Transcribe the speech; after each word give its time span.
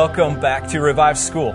welcome 0.00 0.40
back 0.40 0.66
to 0.66 0.80
Revive 0.80 1.18
School. 1.18 1.52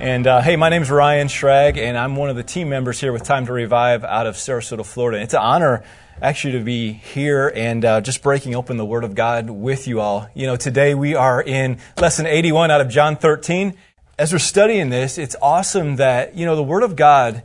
And 0.00 0.26
uh, 0.26 0.42
hey, 0.42 0.56
my 0.56 0.68
name 0.68 0.82
is 0.82 0.90
Ryan 0.90 1.28
Schrag, 1.28 1.78
and 1.78 1.96
I'm 1.96 2.14
one 2.14 2.28
of 2.28 2.36
the 2.36 2.42
team 2.42 2.68
members 2.68 3.00
here 3.00 3.10
with 3.10 3.22
Time 3.22 3.46
to 3.46 3.54
Revive 3.54 4.04
out 4.04 4.26
of 4.26 4.34
Sarasota, 4.34 4.84
Florida. 4.84 5.22
It's 5.22 5.32
an 5.32 5.40
honor 5.40 5.82
actually 6.20 6.58
to 6.58 6.60
be 6.60 6.92
here 6.92 7.50
and 7.56 7.82
uh, 7.86 8.02
just 8.02 8.22
breaking 8.22 8.54
open 8.54 8.76
the 8.76 8.84
Word 8.84 9.02
of 9.02 9.14
God 9.14 9.48
with 9.48 9.88
you 9.88 10.00
all. 10.00 10.28
You 10.34 10.46
know, 10.46 10.56
today 10.56 10.94
we 10.94 11.14
are 11.14 11.42
in 11.42 11.78
lesson 11.96 12.26
81 12.26 12.70
out 12.70 12.82
of 12.82 12.90
John 12.90 13.16
13. 13.16 13.72
As 14.18 14.30
we're 14.30 14.40
studying 14.40 14.90
this, 14.90 15.16
it's 15.16 15.34
awesome 15.40 15.96
that, 15.96 16.36
you 16.36 16.44
know, 16.44 16.54
the 16.54 16.62
Word 16.62 16.82
of 16.82 16.96
God, 16.96 17.42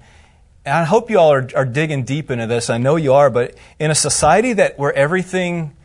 and 0.66 0.76
I 0.76 0.84
hope 0.84 1.09
you 1.09 1.18
all 1.18 1.31
are, 1.31 1.48
are 1.56 1.66
digging 1.66 2.04
deep 2.04 2.30
into 2.30 2.45
this. 2.45 2.70
I 2.70 2.78
know 2.78 2.98
you 2.98 3.14
are, 3.14 3.30
but 3.30 3.56
in 3.80 3.90
a 3.90 3.95
society 3.95 4.52
that 4.52 4.78
where 4.78 4.92
everything 4.92 5.78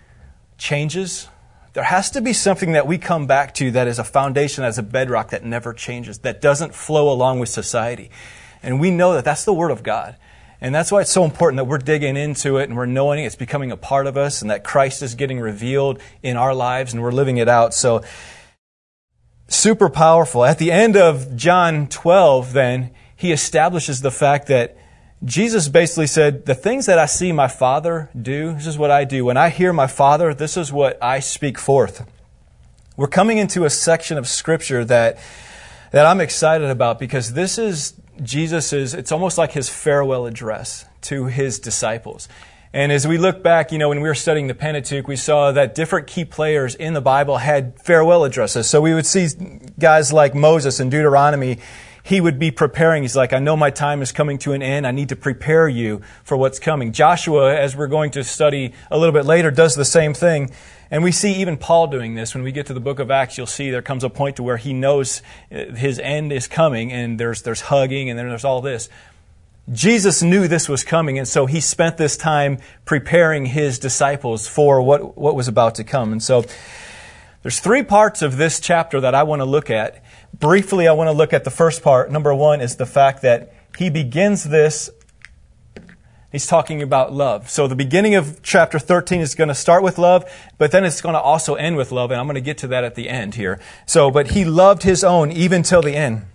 changes, 0.59 1.29
there 1.77 1.85
has 1.85 2.11
to 2.13 2.23
be 2.23 2.33
something 2.33 2.73
that 2.73 2.87
we 2.87 2.97
come 2.97 3.27
back 3.27 3.53
to 3.53 3.71
that 3.73 3.87
is 3.87 3.99
a 3.99 4.05
foundation, 4.05 4.65
as 4.65 4.79
a 4.79 4.83
bedrock 4.83 5.29
that 5.29 5.45
never 5.45 5.75
changes, 5.75 6.21
that 6.21 6.41
doesn't 6.41 6.75
flow 6.75 7.13
along 7.13 7.39
with 7.39 7.51
society. 7.51 8.11
And 8.63 8.81
we 8.81 8.91
know 8.91 9.13
that 9.13 9.27
that's 9.27 9.45
the 9.45 9.53
Word 9.53 9.71
of 9.71 9.83
God. 9.83 10.17
And 10.59 10.75
that's 10.75 10.91
why 10.91 11.03
it's 11.03 11.13
so 11.13 11.23
important 11.23 11.59
that 11.59 11.67
we're 11.67 11.77
digging 11.77 12.17
into 12.17 12.57
it 12.57 12.71
and 12.71 12.79
we're 12.79 12.87
knowing 12.87 13.23
it, 13.23 13.27
it's 13.27 13.37
becoming 13.37 13.73
a 13.73 13.77
part 13.77 14.07
of 14.07 14.17
us 14.17 14.41
and 14.41 14.51
that 14.51 14.65
Christ 14.65 15.03
is 15.03 15.17
getting 15.17 15.39
revealed 15.39 16.01
in 16.23 16.39
our 16.39 16.55
lives 16.55 16.95
and 16.95 17.03
we're 17.03 17.13
living 17.13 17.37
it 17.37 17.47
out. 17.47 17.75
So, 17.75 18.03
super 19.49 19.91
powerful. 19.91 20.47
At 20.47 20.57
the 20.57 20.73
end 20.73 20.97
of 20.97 21.37
John 21.37 21.89
12, 21.89 22.55
then, 22.55 22.91
he 23.15 23.33
establishes 23.33 24.01
the 24.01 24.11
fact 24.11 24.47
that 24.47 24.79
Jesus 25.27 25.69
basically 25.69 26.07
said, 26.07 26.47
The 26.47 26.55
things 26.55 26.87
that 26.87 26.99
I 26.99 27.07
see 27.07 27.33
my 27.33 27.49
Father 27.49 28.09
do, 28.21 28.55
this 28.55 28.67
is 28.67 28.79
what 28.79 28.93
I 28.93 29.05
do. 29.05 29.25
When 29.25 29.37
I 29.37 29.49
hear 29.49 29.73
my 29.73 29.89
Father, 29.89 30.33
this 30.33 30.57
is 30.57 30.73
what 30.73 31.03
I 31.03 31.19
speak 31.19 31.59
forth. 31.59 32.09
We're 32.97 33.09
coming 33.09 33.39
into 33.39 33.65
a 33.65 33.71
section 33.71 34.19
of 34.19 34.29
Scripture 34.29 34.85
that, 34.85 35.19
that 35.91 36.07
I'm 36.07 36.21
excited 36.21 36.71
about 36.71 36.99
because 37.01 37.35
this 37.35 37.59
is 37.59 37.95
Jesus' 38.23 38.73
it's 38.73 39.13
almost 39.13 39.37
like 39.37 39.53
his 39.53 39.69
farewell 39.69 40.27
address 40.27 40.87
to 41.03 41.27
his 41.27 41.59
disciples. 41.59 42.29
And 42.73 42.93
as 42.93 43.07
we 43.07 43.19
look 43.19 43.43
back, 43.43 43.73
you 43.73 43.79
know, 43.79 43.89
when 43.89 44.01
we 44.01 44.09
were 44.09 44.15
studying 44.15 44.47
the 44.47 44.55
Pentateuch, 44.55 45.09
we 45.09 45.17
saw 45.17 45.51
that 45.53 45.75
different 45.75 46.07
key 46.07 46.25
players 46.25 46.75
in 46.75 46.95
the 46.95 47.01
Bible 47.01 47.39
had 47.39 47.81
farewell 47.83 48.25
addresses. 48.25 48.69
So 48.69 48.81
we 48.81 48.95
would 48.95 49.07
see 49.07 49.29
guys 49.79 50.13
like 50.13 50.35
Moses 50.35 50.79
in 50.79 50.89
Deuteronomy 50.89 51.59
he 52.07 52.21
would 52.21 52.39
be 52.39 52.53
preparing. 52.53 53.03
He's 53.03 53.17
like, 53.17 53.33
I 53.33 53.41
know 53.41 53.57
my 53.57 53.71
time 53.71 54.01
is 54.01 54.13
coming 54.13 54.39
to 54.39 54.53
an 54.53 54.63
end. 54.63 54.87
I 54.87 54.93
need 54.93 55.09
to 55.09 55.17
prepare 55.17 55.69
you 55.69 56.03
for 56.23 56.37
what's 56.37 56.61
coming. 56.61 56.93
Joshua, 56.93 57.57
as 57.57 57.75
we're 57.77 57.89
going 57.89 58.13
to 58.13 58.23
study 58.23 58.75
a 58.93 58.97
little 58.97 59.13
bit 59.13 59.25
later, 59.25 59.51
does 59.51 59.75
the 59.75 59.85
same 59.85 60.15
thing. 60.15 60.51
And 60.89 61.03
we 61.03 61.11
see 61.11 61.35
even 61.35 61.57
Paul 61.57 61.89
doing 61.89 62.15
this. 62.15 62.33
When 62.33 62.45
we 62.45 62.53
get 62.53 62.67
to 62.67 62.75
the 62.75 62.81
book 62.81 63.01
of 63.01 63.11
Acts, 63.11 63.37
you'll 63.37 63.49
see 63.49 63.71
there 63.71 63.83
comes 63.83 64.05
a 64.05 64.09
point 64.09 64.37
to 64.37 64.45
where 64.45 64.57
he 64.57 64.73
knows 64.73 65.21
uh, 65.51 65.73
his 65.75 65.99
end 65.99 66.33
is 66.33 66.47
coming 66.47 66.93
and 66.93 67.19
there's, 67.19 67.43
there's 67.43 67.63
hugging 67.63 68.09
and 68.09 68.17
then 68.17 68.29
there's 68.29 68.45
all 68.45 68.61
this. 68.61 68.89
Jesus 69.73 70.23
knew 70.23 70.47
this 70.47 70.69
was 70.69 70.85
coming, 70.85 71.19
and 71.19 71.27
so 71.27 71.47
he 71.47 71.61
spent 71.61 71.97
this 71.97 72.17
time 72.17 72.59
preparing 72.85 73.47
his 73.47 73.81
disciples 73.81 74.47
for 74.47 74.81
what, 74.81 75.19
what 75.19 75.35
was 75.35 75.49
about 75.49 75.75
to 75.75 75.83
come. 75.83 76.13
And 76.13 76.23
so 76.23 76.45
there's 77.43 77.59
three 77.59 77.83
parts 77.83 78.23
of 78.23 78.37
this 78.37 78.61
chapter 78.61 79.01
that 79.01 79.17
I 79.17 79.25
want 79.25 79.41
to 79.41 79.45
look 79.45 79.69
at. 79.71 80.05
Briefly, 80.39 80.87
I 80.89 80.93
want 80.93 81.09
to 81.09 81.13
look 81.13 81.33
at 81.33 81.45
the 81.45 81.51
first 81.51 81.83
part. 81.83 82.11
Number 82.11 82.35
one 82.35 82.61
is 82.61 82.77
the 82.77 82.87
fact 82.87 83.23
that 83.23 83.53
he 83.77 83.91
begins 83.91 84.45
this 84.45 84.91
He's 86.37 86.47
talking 86.47 86.83
about 86.83 87.15
love. 87.15 87.49
So 87.49 87.67
the 87.67 87.75
beginning 87.75 88.15
of 88.15 88.43
chapter 88.43 88.79
13 88.79 89.23
is 89.23 89.35
going 89.35 89.49
to 89.49 89.55
start 89.55 89.83
with 89.83 89.97
love, 89.97 90.31
but 90.59 90.71
then 90.71 90.85
it's 90.85 91.01
going 91.01 91.15
to 91.15 91.21
also 91.21 91.55
end 91.55 91.79
with 91.79 91.93
love, 91.93 92.11
and 92.11 92.21
I'm 92.21 92.27
going 92.27 92.35
to 92.35 92.43
get 92.43 92.59
to 92.59 92.67
that 92.69 92.85
at 92.85 92.95
the 92.95 93.09
end 93.09 93.37
here. 93.37 93.59
So, 93.87 94.11
but 94.11 94.33
he 94.33 94.45
loved 94.45 94.83
his 94.83 95.03
own 95.03 95.33
even 95.33 95.63
till 95.63 95.81
the 95.81 95.97
end. 95.97 96.27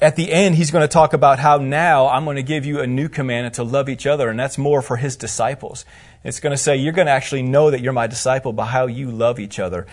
At 0.00 0.16
the 0.16 0.32
end, 0.32 0.54
he's 0.54 0.70
going 0.70 0.80
to 0.80 0.88
talk 0.88 1.12
about 1.12 1.40
how 1.40 1.58
now 1.58 2.08
I'm 2.08 2.24
going 2.24 2.36
to 2.36 2.42
give 2.42 2.64
you 2.64 2.80
a 2.80 2.86
new 2.86 3.10
commandment 3.10 3.56
to 3.56 3.64
love 3.64 3.88
each 3.88 4.06
other, 4.06 4.30
and 4.30 4.40
that's 4.40 4.56
more 4.56 4.80
for 4.80 4.96
his 4.96 5.16
disciples. 5.16 5.84
It's 6.24 6.40
going 6.40 6.52
to 6.52 6.56
say 6.56 6.76
you're 6.76 6.94
going 6.94 7.08
to 7.08 7.12
actually 7.12 7.42
know 7.42 7.70
that 7.70 7.82
you're 7.82 7.92
my 7.92 8.06
disciple 8.06 8.54
by 8.54 8.64
how 8.64 8.86
you 8.86 9.10
love 9.10 9.38
each 9.38 9.58
other. 9.58 9.86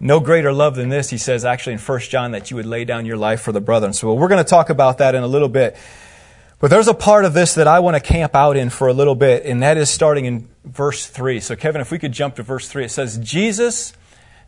No 0.00 0.20
greater 0.20 0.52
love 0.52 0.76
than 0.76 0.90
this, 0.90 1.10
he 1.10 1.18
says 1.18 1.44
actually 1.44 1.72
in 1.74 1.78
1 1.80 2.00
John, 2.00 2.30
that 2.32 2.50
you 2.50 2.56
would 2.56 2.66
lay 2.66 2.84
down 2.84 3.04
your 3.04 3.16
life 3.16 3.40
for 3.40 3.52
the 3.52 3.60
brethren. 3.60 3.92
So 3.92 4.12
we're 4.14 4.28
going 4.28 4.42
to 4.42 4.48
talk 4.48 4.70
about 4.70 4.98
that 4.98 5.14
in 5.14 5.22
a 5.22 5.26
little 5.26 5.48
bit. 5.48 5.76
But 6.60 6.70
there's 6.70 6.88
a 6.88 6.94
part 6.94 7.24
of 7.24 7.34
this 7.34 7.54
that 7.54 7.68
I 7.68 7.78
want 7.80 7.96
to 7.96 8.00
camp 8.00 8.34
out 8.34 8.56
in 8.56 8.70
for 8.70 8.88
a 8.88 8.92
little 8.92 9.14
bit, 9.14 9.44
and 9.44 9.62
that 9.62 9.76
is 9.76 9.90
starting 9.90 10.24
in 10.24 10.48
verse 10.64 11.06
3. 11.06 11.38
So, 11.40 11.54
Kevin, 11.54 11.80
if 11.80 11.92
we 11.92 11.98
could 11.98 12.12
jump 12.12 12.34
to 12.36 12.42
verse 12.42 12.68
3, 12.68 12.84
it 12.84 12.90
says, 12.90 13.18
Jesus, 13.18 13.92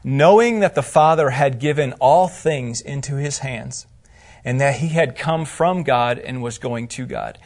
knowing 0.03 0.61
that 0.61 0.75
the 0.75 0.83
Father 0.83 1.31
had 1.31 1.61
given 1.61 1.93
all 1.94 2.27
things 2.27 2.81
into 2.81 3.15
his 3.15 3.38
hands, 3.38 3.87
and 4.44 4.61
that 4.61 4.77
he 4.77 4.88
had 4.88 5.17
come 5.17 5.44
from 5.44 5.84
God 5.84 6.19
and 6.19 6.43
was 6.43 6.59
going 6.59 6.88
to 6.88 7.06
God. 7.06 7.38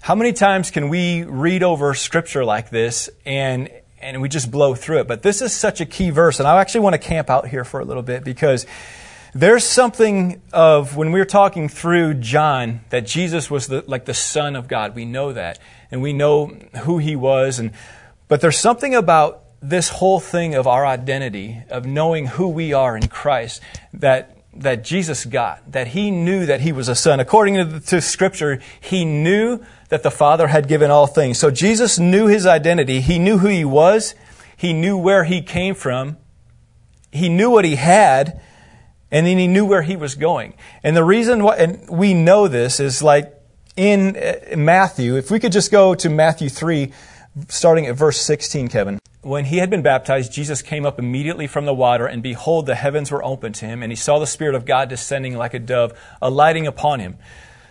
How 0.00 0.14
many 0.14 0.32
times 0.32 0.70
can 0.70 0.88
we 0.88 1.22
read 1.22 1.62
over 1.62 1.94
scripture 1.94 2.44
like 2.44 2.70
this 2.70 3.10
and 3.24 3.70
and 4.00 4.20
we 4.22 4.28
just 4.28 4.50
blow 4.50 4.74
through 4.74 5.00
it. 5.00 5.08
But 5.08 5.22
this 5.22 5.42
is 5.42 5.52
such 5.52 5.80
a 5.80 5.86
key 5.86 6.10
verse, 6.10 6.38
and 6.38 6.48
I 6.48 6.60
actually 6.60 6.80
want 6.80 6.94
to 6.94 6.98
camp 6.98 7.30
out 7.30 7.48
here 7.48 7.64
for 7.64 7.80
a 7.80 7.84
little 7.84 8.02
bit 8.02 8.24
because 8.24 8.66
there's 9.34 9.64
something 9.64 10.40
of 10.52 10.96
when 10.96 11.12
we 11.12 11.20
are 11.20 11.26
talking 11.26 11.68
through 11.68 12.14
John 12.14 12.80
that 12.90 13.06
Jesus 13.06 13.50
was 13.50 13.66
the, 13.66 13.84
like 13.86 14.04
the 14.04 14.14
Son 14.14 14.56
of 14.56 14.68
God. 14.68 14.94
We 14.94 15.04
know 15.04 15.32
that, 15.32 15.58
and 15.90 16.02
we 16.02 16.12
know 16.12 16.46
who 16.82 16.98
He 16.98 17.16
was, 17.16 17.58
and 17.58 17.72
but 18.28 18.40
there's 18.40 18.58
something 18.58 18.94
about 18.94 19.44
this 19.60 19.88
whole 19.88 20.20
thing 20.20 20.54
of 20.54 20.66
our 20.66 20.86
identity, 20.86 21.62
of 21.68 21.84
knowing 21.84 22.26
who 22.26 22.48
we 22.48 22.72
are 22.72 22.96
in 22.96 23.08
Christ, 23.08 23.60
that 23.92 24.37
that 24.58 24.84
Jesus 24.84 25.24
got, 25.24 25.72
that 25.72 25.88
he 25.88 26.10
knew 26.10 26.46
that 26.46 26.60
he 26.60 26.72
was 26.72 26.88
a 26.88 26.94
son. 26.94 27.20
According 27.20 27.54
to, 27.54 27.80
to, 27.80 28.00
Scripture, 28.00 28.60
he 28.80 29.04
knew 29.04 29.64
that 29.88 30.02
the 30.02 30.10
Father 30.10 30.48
had 30.48 30.68
given 30.68 30.90
all 30.90 31.06
things. 31.06 31.38
So 31.38 31.50
Jesus 31.50 31.98
knew 31.98 32.26
his 32.26 32.46
identity. 32.46 33.00
He 33.00 33.18
knew 33.18 33.38
who 33.38 33.48
he 33.48 33.64
was. 33.64 34.14
He 34.56 34.72
knew 34.72 34.96
where 34.96 35.24
he 35.24 35.40
came 35.40 35.74
from. 35.74 36.16
He 37.12 37.28
knew 37.28 37.50
what 37.50 37.64
he 37.64 37.76
had. 37.76 38.40
And 39.10 39.26
then 39.26 39.38
he 39.38 39.46
knew 39.46 39.64
where 39.64 39.82
he 39.82 39.96
was 39.96 40.14
going. 40.14 40.54
And 40.82 40.96
the 40.96 41.04
reason 41.04 41.42
why, 41.42 41.56
and 41.56 41.88
we 41.88 42.12
know 42.12 42.48
this 42.48 42.80
is 42.80 43.02
like 43.02 43.34
in 43.76 44.16
uh, 44.16 44.56
Matthew, 44.56 45.16
if 45.16 45.30
we 45.30 45.40
could 45.40 45.52
just 45.52 45.70
go 45.70 45.94
to 45.94 46.10
Matthew 46.10 46.48
3, 46.48 46.92
starting 47.48 47.86
at 47.86 47.94
verse 47.94 48.20
16, 48.20 48.68
Kevin. 48.68 48.98
When 49.28 49.44
he 49.44 49.58
had 49.58 49.68
been 49.68 49.82
baptized, 49.82 50.32
Jesus 50.32 50.62
came 50.62 50.86
up 50.86 50.98
immediately 50.98 51.46
from 51.46 51.66
the 51.66 51.74
water, 51.74 52.06
and 52.06 52.22
behold, 52.22 52.64
the 52.64 52.74
heavens 52.74 53.10
were 53.10 53.22
opened 53.22 53.56
to 53.56 53.66
him, 53.66 53.82
and 53.82 53.92
he 53.92 53.96
saw 53.96 54.18
the 54.18 54.26
Spirit 54.26 54.54
of 54.54 54.64
God 54.64 54.88
descending 54.88 55.36
like 55.36 55.52
a 55.52 55.58
dove, 55.58 55.92
alighting 56.22 56.66
upon 56.66 57.00
him. 57.00 57.18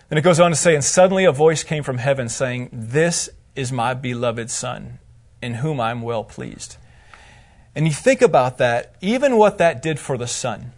Then 0.08 0.20
it 0.20 0.22
goes 0.22 0.40
on 0.40 0.52
to 0.52 0.56
say, 0.56 0.76
And 0.76 0.84
suddenly 0.84 1.26
a 1.26 1.32
voice 1.32 1.64
came 1.64 1.82
from 1.82 1.98
heaven 1.98 2.30
saying, 2.30 2.70
This 2.72 3.28
is 3.56 3.72
my 3.72 3.96
beloved 3.96 4.52
Son, 4.52 5.00
in 5.42 5.56
whom 5.56 5.80
I 5.80 5.90
am 5.90 6.04
well 6.04 6.24
pleased. 6.24 6.78
And 7.74 7.88
you 7.88 7.94
think 7.94 8.22
about 8.22 8.60
that, 8.60 8.96
even 9.02 9.36
what 9.36 9.58
that 9.58 9.82
did 9.82 10.00
for 10.00 10.16
the 10.16 10.28
Son. 10.28 10.74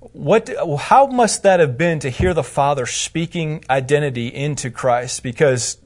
What, 0.00 0.50
how 0.78 1.06
must 1.06 1.42
that 1.42 1.60
have 1.60 1.78
been 1.78 2.00
to 2.00 2.10
hear 2.10 2.34
the 2.34 2.42
Father 2.42 2.84
speaking 2.84 3.64
identity 3.70 4.28
into 4.28 4.70
Christ? 4.70 5.22
Because 5.22 5.78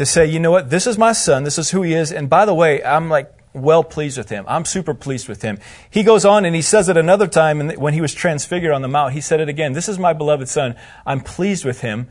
to 0.00 0.06
say, 0.06 0.24
you 0.24 0.40
know 0.40 0.50
what, 0.50 0.70
this 0.70 0.86
is 0.86 0.96
my 0.96 1.12
son, 1.12 1.44
this 1.44 1.58
is 1.58 1.72
who 1.72 1.82
he 1.82 1.92
is, 1.92 2.10
and 2.10 2.30
by 2.30 2.46
the 2.46 2.54
way, 2.54 2.82
I'm 2.82 3.10
like 3.10 3.30
well 3.52 3.84
pleased 3.84 4.16
with 4.16 4.30
him. 4.30 4.46
I'm 4.48 4.64
super 4.64 4.94
pleased 4.94 5.28
with 5.28 5.42
him. 5.42 5.58
He 5.90 6.02
goes 6.02 6.24
on 6.24 6.46
and 6.46 6.56
he 6.56 6.62
says 6.62 6.88
it 6.88 6.96
another 6.96 7.26
time 7.26 7.60
and 7.60 7.76
when 7.76 7.92
he 7.92 8.00
was 8.00 8.14
transfigured 8.14 8.72
on 8.72 8.80
the 8.80 8.88
mount. 8.88 9.12
He 9.12 9.20
said 9.20 9.40
it 9.40 9.50
again. 9.50 9.74
This 9.74 9.90
is 9.90 9.98
my 9.98 10.14
beloved 10.14 10.48
son. 10.48 10.74
I'm 11.04 11.20
pleased 11.20 11.66
with 11.66 11.82
him. 11.82 12.08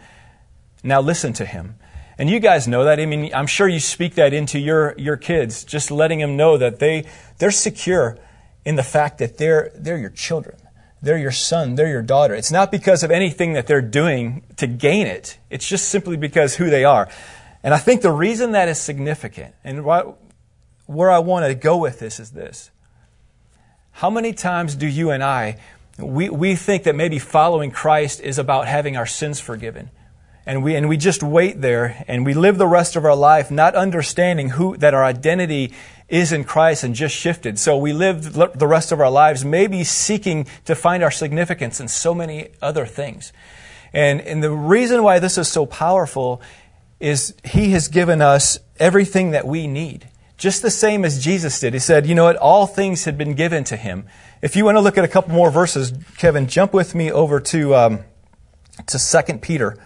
Now 0.83 1.01
listen 1.01 1.33
to 1.33 1.45
him. 1.45 1.77
And 2.19 2.30
you 2.30 2.39
guys 2.39 2.68
know 2.68 2.83
that. 2.83 3.00
I 3.00 3.07
mean, 3.07 3.33
I'm 3.33 3.47
sure 3.47 3.68
you 3.68 3.80
speak 3.80 4.13
that 4.15 4.31
into 4.31 4.59
your, 4.59 4.94
your 5.00 5.18
kids, 5.18 5.63
just 5.63 5.89
letting 5.89 6.19
them 6.19 6.38
know 6.38 6.57
that 6.59 6.77
they, 6.77 7.07
they're 7.39 7.50
secure 7.50 8.19
in 8.65 8.75
the 8.75 8.83
fact 8.83 9.18
that 9.18 9.39
they're, 9.39 9.71
they're 9.74 9.97
your 9.97 10.12
children. 10.12 10.57
They're 11.01 11.18
your 11.18 11.31
son. 11.31 11.74
They're 11.74 11.89
your 11.89 12.03
daughter. 12.03 12.36
It's 12.36 12.51
not 12.51 12.71
because 12.71 13.01
of 13.01 13.09
anything 13.09 13.53
that 13.53 13.65
they're 13.65 13.81
doing 13.81 14.44
to 14.57 14.68
gain 14.68 15.07
it. 15.07 15.39
It's 15.50 15.68
just 15.68 15.89
simply 15.89 16.18
because 16.18 16.57
who 16.57 16.69
they 16.69 16.83
are. 16.83 17.09
And 17.64 17.74
I 17.74 17.78
think 17.78 18.02
the 18.02 18.12
reason 18.12 18.54
that 18.54 18.70
is 18.70 18.80
significant, 18.80 19.54
and 19.64 19.84
where 19.84 21.12
I 21.12 21.20
want 21.20 21.46
to 21.46 21.56
go 21.56 21.78
with 21.78 22.00
this 22.00 22.20
is 22.20 22.32
this. 22.32 22.72
How 23.92 24.10
many 24.10 24.32
times 24.32 24.76
do 24.76 24.88
you 24.88 25.12
and 25.12 25.24
I, 25.24 25.58
we, 25.98 26.30
we 26.30 26.56
think 26.56 26.84
that 26.84 26.96
maybe 26.96 27.20
following 27.20 27.70
Christ 27.70 28.22
is 28.22 28.38
about 28.38 28.68
having 28.68 28.96
our 28.96 29.06
sins 29.06 29.42
forgiven? 29.42 29.90
And 30.46 30.64
we, 30.64 30.76
and 30.76 30.88
we 30.88 30.98
just 30.98 31.22
wait 31.22 31.62
there 31.62 32.04
and 32.08 32.26
we 32.26 32.34
live 32.34 32.58
the 32.58 32.66
rest 32.66 32.96
of 32.96 33.06
our 33.06 33.16
life 33.16 33.52
not 33.52 33.76
understanding 33.76 34.50
who, 34.50 34.78
that 34.78 34.94
our 34.94 35.04
identity 35.04 35.74
is 36.08 36.32
in 36.32 36.44
Christ 36.44 36.84
and 36.84 36.96
just 36.96 37.16
shifted. 37.16 37.60
So 37.60 37.78
we 37.78 37.94
live 37.94 38.34
the 38.34 38.68
rest 38.68 38.92
of 38.92 39.00
our 39.00 39.12
lives 39.12 39.46
maybe 39.46 39.84
seeking 39.84 40.48
to 40.66 40.74
find 40.76 41.04
our 41.04 41.12
significance 41.12 41.80
in 41.80 41.88
so 41.88 42.16
many 42.16 42.50
other 42.62 42.86
things. 42.86 43.32
And, 43.94 44.22
and 44.22 44.42
the 44.42 44.50
reason 44.50 45.04
why 45.04 45.20
this 45.20 45.38
is 45.38 45.50
so 45.50 45.66
powerful 45.66 46.42
is 47.00 47.34
He 47.44 47.72
has 47.72 47.88
given 47.88 48.22
us 48.22 48.60
everything 48.80 49.31
that 49.31 49.48
we 49.48 49.68
need 49.68 50.10
just 50.40 50.62
the 50.62 50.72
same 50.72 51.06
as 51.06 51.24
Jesus 51.24 51.60
did. 51.60 51.74
He 51.74 51.80
said, 51.80 52.07
you 52.07 52.16
know 52.16 52.24
what? 52.24 52.38
All 52.38 52.66
things 52.66 53.04
had 53.04 53.18
been 53.18 53.34
given 53.34 53.66
to 53.66 53.75
him. 53.75 54.06
If 54.42 54.56
you 54.56 54.63
want 54.66 54.78
to 54.78 54.81
look 54.81 54.98
at 54.98 55.04
a 55.04 55.07
couple 55.07 55.34
more 55.34 55.51
verses, 55.51 55.94
Kevin, 56.18 56.48
jump 56.48 56.74
with 56.74 56.96
me 56.96 57.12
over 57.12 57.42
to, 57.42 57.75
um, 57.75 58.00
to 58.88 58.98
2 58.98 59.38
Peter 59.40 59.78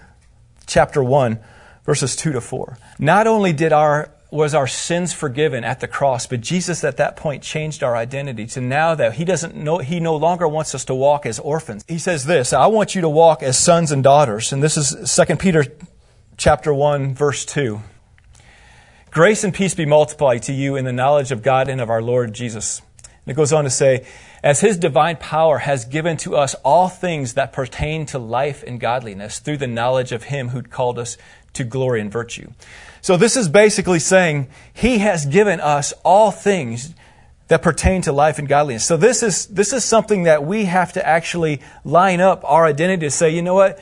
chapter 0.67 1.03
1, 1.03 1.39
verses 1.85 2.15
2 2.15 2.33
to 2.33 2.41
4. 2.41 2.77
Not 2.99 3.27
only 3.27 3.51
did 3.51 3.73
our 3.73 4.11
was 4.31 4.55
our 4.55 4.65
sins 4.65 5.13
forgiven 5.13 5.63
at 5.63 5.79
the 5.79 5.87
cross, 5.87 6.25
but 6.25 6.41
Jesus 6.41 6.83
at 6.83 6.97
that 6.97 7.15
point 7.15 7.43
changed 7.43 7.83
our 7.83 7.95
identity 7.95 8.47
to 8.47 8.59
now 8.59 8.95
that 8.95 9.13
he 9.13 9.23
doesn't 9.23 9.55
know, 9.55 9.77
he 9.77 9.99
no 9.99 10.15
longer 10.15 10.47
wants 10.47 10.73
us 10.73 10.83
to 10.85 10.95
walk 10.95 11.27
as 11.27 11.37
orphans. 11.37 11.85
He 11.87 11.99
says 11.99 12.25
this, 12.25 12.51
I 12.51 12.65
want 12.65 12.95
you 12.95 13.01
to 13.01 13.09
walk 13.09 13.43
as 13.43 13.59
sons 13.59 13.91
and 13.91 14.03
daughters. 14.03 14.51
And 14.51 14.63
this 14.63 14.75
is 14.75 15.15
2 15.15 15.35
Peter 15.35 15.65
chapter 16.37 16.73
1 16.73 17.13
verse 17.15 17.45
2. 17.45 17.81
Grace 19.11 19.43
and 19.43 19.53
peace 19.53 19.75
be 19.75 19.85
multiplied 19.85 20.43
to 20.43 20.53
you 20.53 20.75
in 20.75 20.85
the 20.85 20.91
knowledge 20.91 21.31
of 21.31 21.43
God 21.43 21.67
and 21.67 21.79
of 21.79 21.89
our 21.89 22.01
Lord 22.01 22.33
Jesus. 22.33 22.81
And 23.03 23.31
it 23.31 23.35
goes 23.35 23.53
on 23.53 23.63
to 23.63 23.69
say, 23.69 24.05
as 24.43 24.59
his 24.59 24.77
divine 24.77 25.15
power 25.17 25.59
has 25.59 25.85
given 25.85 26.17
to 26.17 26.35
us 26.35 26.55
all 26.65 26.89
things 26.89 27.35
that 27.35 27.53
pertain 27.53 28.05
to 28.07 28.19
life 28.19 28.63
and 28.65 28.79
godliness 28.79 29.39
through 29.39 29.57
the 29.57 29.67
knowledge 29.67 30.11
of 30.11 30.23
him 30.23 30.49
who 30.49 30.61
called 30.61 30.99
us 30.99 31.17
to 31.53 31.63
glory 31.63 32.01
and 32.01 32.11
virtue. 32.11 32.49
So 33.01 33.15
this 33.15 33.37
is 33.37 33.47
basically 33.47 33.99
saying 33.99 34.49
he 34.73 34.97
has 34.97 35.25
given 35.25 35.59
us 35.59 35.93
all 36.03 36.31
things 36.31 36.93
that 37.47 37.61
pertain 37.61 38.01
to 38.01 38.11
life 38.11 38.39
and 38.39 38.47
godliness. 38.47 38.85
So 38.85 38.97
this 38.97 39.21
is, 39.21 39.45
this 39.45 39.71
is 39.71 39.85
something 39.85 40.23
that 40.23 40.43
we 40.43 40.65
have 40.65 40.93
to 40.93 41.07
actually 41.07 41.61
line 41.85 42.19
up 42.19 42.43
our 42.45 42.65
identity 42.65 43.05
to 43.05 43.11
say, 43.11 43.29
you 43.29 43.41
know 43.41 43.53
what? 43.53 43.79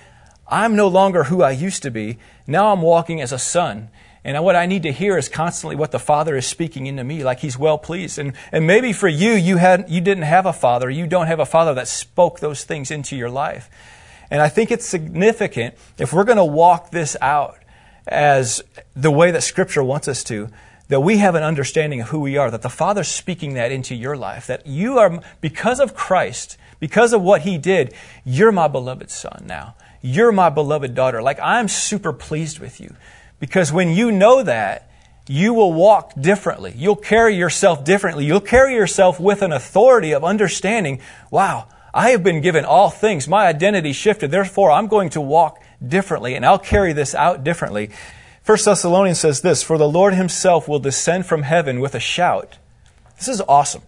I'm 0.47 0.75
no 0.75 0.89
longer 0.89 1.23
who 1.23 1.41
I 1.41 1.51
used 1.51 1.83
to 1.83 1.91
be. 1.91 2.17
Now 2.51 2.73
I'm 2.73 2.81
walking 2.81 3.21
as 3.21 3.31
a 3.31 3.39
son. 3.39 3.89
And 4.23 4.43
what 4.43 4.55
I 4.55 4.67
need 4.67 4.83
to 4.83 4.91
hear 4.91 5.17
is 5.17 5.27
constantly 5.27 5.75
what 5.75 5.91
the 5.91 5.99
Father 5.99 6.35
is 6.35 6.45
speaking 6.45 6.85
into 6.85 7.03
me, 7.03 7.23
like 7.23 7.39
He's 7.39 7.57
well 7.57 7.77
pleased. 7.77 8.19
And, 8.19 8.33
and 8.51 8.67
maybe 8.67 8.93
for 8.93 9.07
you, 9.07 9.31
you, 9.31 9.57
had, 9.57 9.89
you 9.89 10.01
didn't 10.01 10.25
have 10.25 10.45
a 10.45 10.53
father. 10.53 10.89
You 10.89 11.07
don't 11.07 11.27
have 11.27 11.39
a 11.39 11.45
father 11.45 11.73
that 11.73 11.87
spoke 11.87 12.39
those 12.39 12.63
things 12.63 12.91
into 12.91 13.15
your 13.15 13.29
life. 13.31 13.69
And 14.29 14.41
I 14.41 14.47
think 14.47 14.71
it's 14.71 14.85
significant 14.85 15.75
if 15.97 16.13
we're 16.13 16.23
going 16.23 16.37
to 16.37 16.45
walk 16.45 16.91
this 16.91 17.17
out 17.19 17.57
as 18.07 18.61
the 18.95 19.11
way 19.11 19.31
that 19.31 19.41
Scripture 19.41 19.83
wants 19.83 20.07
us 20.07 20.23
to, 20.25 20.49
that 20.87 21.01
we 21.01 21.17
have 21.17 21.35
an 21.35 21.43
understanding 21.43 22.01
of 22.01 22.09
who 22.09 22.19
we 22.19 22.37
are, 22.37 22.51
that 22.51 22.61
the 22.61 22.69
Father's 22.69 23.07
speaking 23.07 23.55
that 23.55 23.71
into 23.71 23.95
your 23.95 24.15
life, 24.15 24.45
that 24.47 24.67
you 24.67 24.99
are, 24.99 25.21
because 25.39 25.79
of 25.79 25.95
Christ, 25.95 26.57
because 26.79 27.13
of 27.13 27.21
what 27.21 27.41
He 27.41 27.57
did, 27.57 27.93
you're 28.23 28.51
my 28.51 28.67
beloved 28.67 29.09
son 29.09 29.45
now. 29.47 29.75
You're 30.01 30.31
my 30.31 30.49
beloved 30.49 30.95
daughter. 30.95 31.21
Like, 31.21 31.39
I'm 31.41 31.67
super 31.67 32.13
pleased 32.13 32.59
with 32.59 32.79
you. 32.79 32.95
Because 33.39 33.71
when 33.71 33.89
you 33.89 34.11
know 34.11 34.43
that, 34.43 34.89
you 35.27 35.53
will 35.53 35.73
walk 35.73 36.13
differently. 36.19 36.73
You'll 36.75 36.95
carry 36.95 37.35
yourself 37.35 37.83
differently. 37.83 38.25
You'll 38.25 38.41
carry 38.41 38.73
yourself 38.73 39.19
with 39.19 39.41
an 39.41 39.51
authority 39.51 40.11
of 40.11 40.23
understanding, 40.23 40.99
wow, 41.29 41.67
I 41.93 42.11
have 42.11 42.23
been 42.23 42.41
given 42.41 42.65
all 42.65 42.89
things. 42.89 43.27
My 43.27 43.47
identity 43.47 43.93
shifted. 43.93 44.31
Therefore, 44.31 44.71
I'm 44.71 44.87
going 44.87 45.09
to 45.11 45.21
walk 45.21 45.61
differently 45.85 46.35
and 46.35 46.45
I'll 46.45 46.59
carry 46.59 46.93
this 46.93 47.13
out 47.13 47.43
differently. 47.43 47.91
1 48.45 48.57
Thessalonians 48.65 49.19
says 49.19 49.41
this, 49.41 49.61
For 49.61 49.77
the 49.77 49.89
Lord 49.89 50.13
himself 50.13 50.67
will 50.67 50.79
descend 50.79 51.25
from 51.25 51.43
heaven 51.43 51.79
with 51.79 51.93
a 51.93 51.99
shout. 51.99 52.57
This 53.17 53.27
is 53.27 53.41
awesome. 53.41 53.83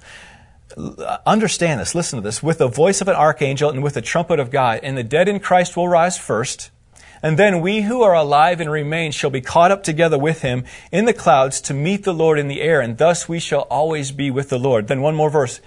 Understand 1.25 1.80
this, 1.80 1.96
listen 1.96 2.18
to 2.18 2.24
this. 2.24 2.42
With 2.42 2.58
the 2.58 2.68
voice 2.68 3.02
of 3.02 3.08
an 3.08 3.16
archangel 3.16 3.70
and 3.70 3.84
with 3.84 3.94
the 3.94 4.02
trumpet 4.02 4.40
of 4.40 4.52
God, 4.52 4.80
and 4.84 4.98
the 4.98 5.04
dead 5.04 5.28
in 5.28 5.40
Christ 5.40 5.78
will 5.78 5.88
rise 5.88 6.18
first. 6.18 6.72
And 7.22 7.40
then 7.40 7.62
we 7.62 7.84
who 7.84 8.02
are 8.02 8.14
alive 8.14 8.60
and 8.60 8.70
remain 8.70 9.12
shall 9.12 9.30
be 9.30 9.40
caught 9.40 9.72
up 9.72 9.81
together 9.81 10.20
with 10.20 10.42
him 10.42 10.66
in 10.92 11.06
the 11.06 11.14
clouds 11.14 11.62
to 11.62 11.74
meet 11.74 12.04
the 12.04 12.14
Lord 12.14 12.38
in 12.38 12.50
the 12.50 12.62
air, 12.62 12.81
and 12.81 12.98
thus 12.98 13.30
we 13.30 13.40
shall 13.40 13.62
always 13.62 14.12
be 14.12 14.30
with 14.30 14.50
the 14.50 14.60
Lord. 14.60 14.88
Then 14.88 15.02
one 15.02 15.16
more 15.16 15.30
verse. 15.30 15.62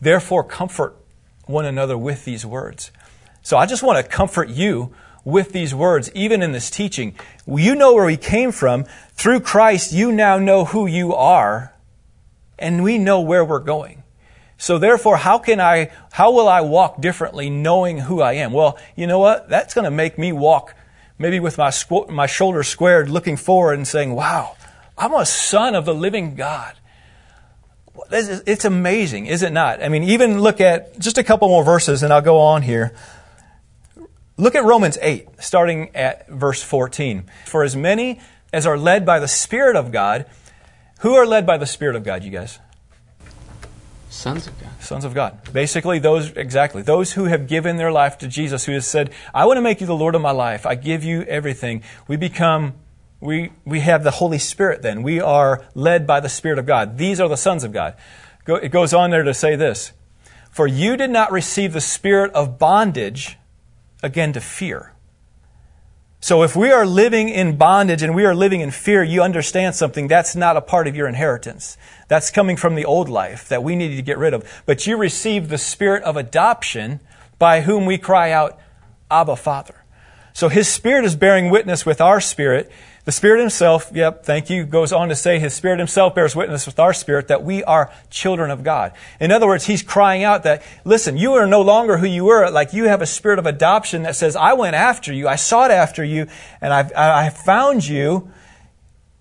Therefore 0.00 0.44
comfort 0.44 0.96
one 1.46 1.66
another 1.66 1.98
with 1.98 2.24
these 2.24 2.46
words. 2.46 2.90
So 3.42 3.58
I 3.58 3.66
just 3.66 3.82
want 3.82 4.02
to 4.02 4.10
comfort 4.10 4.48
you 4.48 4.94
with 5.24 5.52
these 5.52 5.74
words, 5.74 6.10
even 6.14 6.42
in 6.42 6.52
this 6.52 6.70
teaching. 6.70 7.14
You 7.46 7.74
know 7.74 7.92
where 7.92 8.06
we 8.06 8.16
came 8.16 8.52
from. 8.52 8.84
Through 9.12 9.40
Christ, 9.40 9.92
you 9.92 10.10
now 10.12 10.38
know 10.38 10.64
who 10.64 10.86
you 10.86 11.14
are, 11.14 11.74
and 12.58 12.82
we 12.82 12.96
know 12.96 13.20
where 13.20 13.44
we're 13.44 13.58
going. 13.58 14.03
So 14.56 14.78
therefore, 14.78 15.16
how 15.16 15.38
can 15.38 15.60
I, 15.60 15.90
how 16.12 16.32
will 16.32 16.48
I 16.48 16.60
walk 16.60 17.00
differently 17.00 17.50
knowing 17.50 17.98
who 17.98 18.20
I 18.22 18.34
am? 18.34 18.52
Well, 18.52 18.78
you 18.96 19.06
know 19.06 19.18
what? 19.18 19.48
That's 19.48 19.74
going 19.74 19.84
to 19.84 19.90
make 19.90 20.18
me 20.18 20.32
walk 20.32 20.74
maybe 21.18 21.40
with 21.40 21.58
my, 21.58 21.68
squ- 21.68 22.08
my 22.08 22.26
shoulders 22.26 22.68
squared, 22.68 23.08
looking 23.08 23.36
forward 23.36 23.74
and 23.74 23.86
saying, 23.86 24.14
wow, 24.14 24.56
I'm 24.96 25.14
a 25.14 25.26
son 25.26 25.74
of 25.74 25.84
the 25.84 25.94
living 25.94 26.34
God. 26.34 26.74
It's 28.10 28.64
amazing, 28.64 29.26
is 29.26 29.42
it 29.42 29.52
not? 29.52 29.82
I 29.82 29.88
mean, 29.88 30.02
even 30.04 30.40
look 30.40 30.60
at 30.60 30.98
just 30.98 31.16
a 31.16 31.24
couple 31.24 31.48
more 31.48 31.64
verses 31.64 32.02
and 32.02 32.12
I'll 32.12 32.20
go 32.20 32.38
on 32.38 32.62
here. 32.62 32.94
Look 34.36 34.56
at 34.56 34.64
Romans 34.64 34.98
8, 35.00 35.28
starting 35.38 35.94
at 35.94 36.28
verse 36.28 36.60
14. 36.62 37.24
For 37.46 37.62
as 37.62 37.76
many 37.76 38.20
as 38.52 38.66
are 38.66 38.76
led 38.76 39.06
by 39.06 39.20
the 39.20 39.28
Spirit 39.28 39.76
of 39.76 39.92
God, 39.92 40.26
who 41.00 41.14
are 41.14 41.26
led 41.26 41.46
by 41.46 41.56
the 41.56 41.66
Spirit 41.66 41.94
of 41.94 42.02
God, 42.02 42.24
you 42.24 42.30
guys? 42.30 42.58
Sons 44.14 44.46
of 44.46 44.58
God. 44.60 44.70
Sons 44.80 45.04
of 45.04 45.12
God. 45.12 45.52
Basically, 45.52 45.98
those, 45.98 46.30
exactly, 46.30 46.82
those 46.82 47.12
who 47.12 47.24
have 47.24 47.48
given 47.48 47.76
their 47.76 47.90
life 47.90 48.16
to 48.18 48.28
Jesus, 48.28 48.64
who 48.64 48.72
has 48.72 48.86
said, 48.86 49.10
I 49.34 49.44
want 49.44 49.56
to 49.58 49.60
make 49.60 49.80
you 49.80 49.88
the 49.88 49.96
Lord 49.96 50.14
of 50.14 50.22
my 50.22 50.30
life. 50.30 50.64
I 50.64 50.76
give 50.76 51.02
you 51.02 51.22
everything. 51.24 51.82
We 52.06 52.16
become, 52.16 52.74
we, 53.20 53.50
we 53.64 53.80
have 53.80 54.04
the 54.04 54.12
Holy 54.12 54.38
Spirit 54.38 54.82
then. 54.82 55.02
We 55.02 55.20
are 55.20 55.64
led 55.74 56.06
by 56.06 56.20
the 56.20 56.28
Spirit 56.28 56.60
of 56.60 56.64
God. 56.64 56.96
These 56.96 57.20
are 57.20 57.28
the 57.28 57.36
sons 57.36 57.64
of 57.64 57.72
God. 57.72 57.96
It 58.46 58.70
goes 58.70 58.94
on 58.94 59.10
there 59.10 59.24
to 59.24 59.34
say 59.34 59.56
this 59.56 59.92
For 60.48 60.66
you 60.68 60.96
did 60.96 61.10
not 61.10 61.32
receive 61.32 61.72
the 61.72 61.80
spirit 61.80 62.32
of 62.34 62.56
bondage 62.56 63.36
again 64.00 64.32
to 64.34 64.40
fear 64.40 64.93
so 66.24 66.42
if 66.42 66.56
we 66.56 66.70
are 66.70 66.86
living 66.86 67.28
in 67.28 67.58
bondage 67.58 68.02
and 68.02 68.14
we 68.14 68.24
are 68.24 68.34
living 68.34 68.62
in 68.62 68.70
fear, 68.70 69.02
you 69.02 69.22
understand 69.22 69.74
something. 69.74 70.08
That's 70.08 70.34
not 70.34 70.56
a 70.56 70.62
part 70.62 70.88
of 70.88 70.96
your 70.96 71.06
inheritance. 71.06 71.76
That's 72.08 72.30
coming 72.30 72.56
from 72.56 72.76
the 72.76 72.86
old 72.86 73.10
life 73.10 73.46
that 73.50 73.62
we 73.62 73.76
need 73.76 73.94
to 73.96 74.00
get 74.00 74.16
rid 74.16 74.32
of. 74.32 74.62
But 74.64 74.86
you 74.86 74.96
receive 74.96 75.50
the 75.50 75.58
spirit 75.58 76.02
of 76.02 76.16
adoption 76.16 77.00
by 77.38 77.60
whom 77.60 77.84
we 77.84 77.98
cry 77.98 78.32
out, 78.32 78.58
Abba, 79.10 79.36
Father. 79.36 79.84
So 80.32 80.48
his 80.48 80.66
spirit 80.66 81.04
is 81.04 81.14
bearing 81.14 81.50
witness 81.50 81.84
with 81.84 82.00
our 82.00 82.22
spirit 82.22 82.72
the 83.04 83.12
Spirit 83.12 83.40
Himself, 83.40 83.90
yep, 83.94 84.24
thank 84.24 84.48
you, 84.48 84.64
goes 84.64 84.92
on 84.92 85.10
to 85.10 85.14
say 85.14 85.38
His 85.38 85.52
Spirit 85.52 85.78
Himself 85.78 86.14
bears 86.14 86.34
witness 86.34 86.64
with 86.64 86.78
our 86.78 86.94
spirit 86.94 87.28
that 87.28 87.44
we 87.44 87.62
are 87.64 87.92
children 88.08 88.50
of 88.50 88.64
God. 88.64 88.92
In 89.20 89.30
other 89.30 89.46
words, 89.46 89.66
He's 89.66 89.82
crying 89.82 90.24
out 90.24 90.44
that, 90.44 90.62
listen, 90.84 91.16
you 91.16 91.34
are 91.34 91.46
no 91.46 91.60
longer 91.60 91.98
who 91.98 92.06
you 92.06 92.24
were. 92.24 92.50
Like 92.50 92.72
you 92.72 92.84
have 92.84 93.02
a 93.02 93.06
spirit 93.06 93.38
of 93.38 93.46
adoption 93.46 94.02
that 94.04 94.16
says, 94.16 94.36
I 94.36 94.54
went 94.54 94.74
after 94.74 95.12
you, 95.12 95.28
I 95.28 95.36
sought 95.36 95.70
after 95.70 96.02
you, 96.02 96.28
and 96.60 96.72
I've, 96.72 96.92
I 96.94 97.28
found 97.28 97.86
you, 97.86 98.30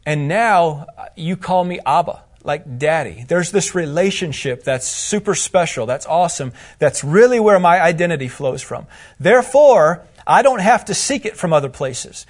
and 0.05 0.27
now 0.27 0.87
you 1.15 1.35
call 1.35 1.63
me 1.65 1.79
Abba 1.85 2.23
like 2.43 2.77
daddy. 2.77 3.25
There's 3.27 3.51
this 3.51 3.73
relationship 3.73 4.63
that's 4.63 4.87
super 4.87 5.35
special, 5.35 5.85
that's 5.85 6.05
awesome, 6.05 6.51
that's 6.79 7.03
really 7.03 7.39
where 7.39 7.59
my 7.59 7.81
identity 7.81 8.27
flows 8.27 8.61
from. 8.61 8.85
Therefore, 9.19 10.05
I 10.27 10.41
don't 10.41 10.59
have 10.59 10.85
to 10.85 10.93
seek 10.93 11.25
it 11.25 11.37
from 11.37 11.53
other 11.53 11.69
places. 11.69 12.25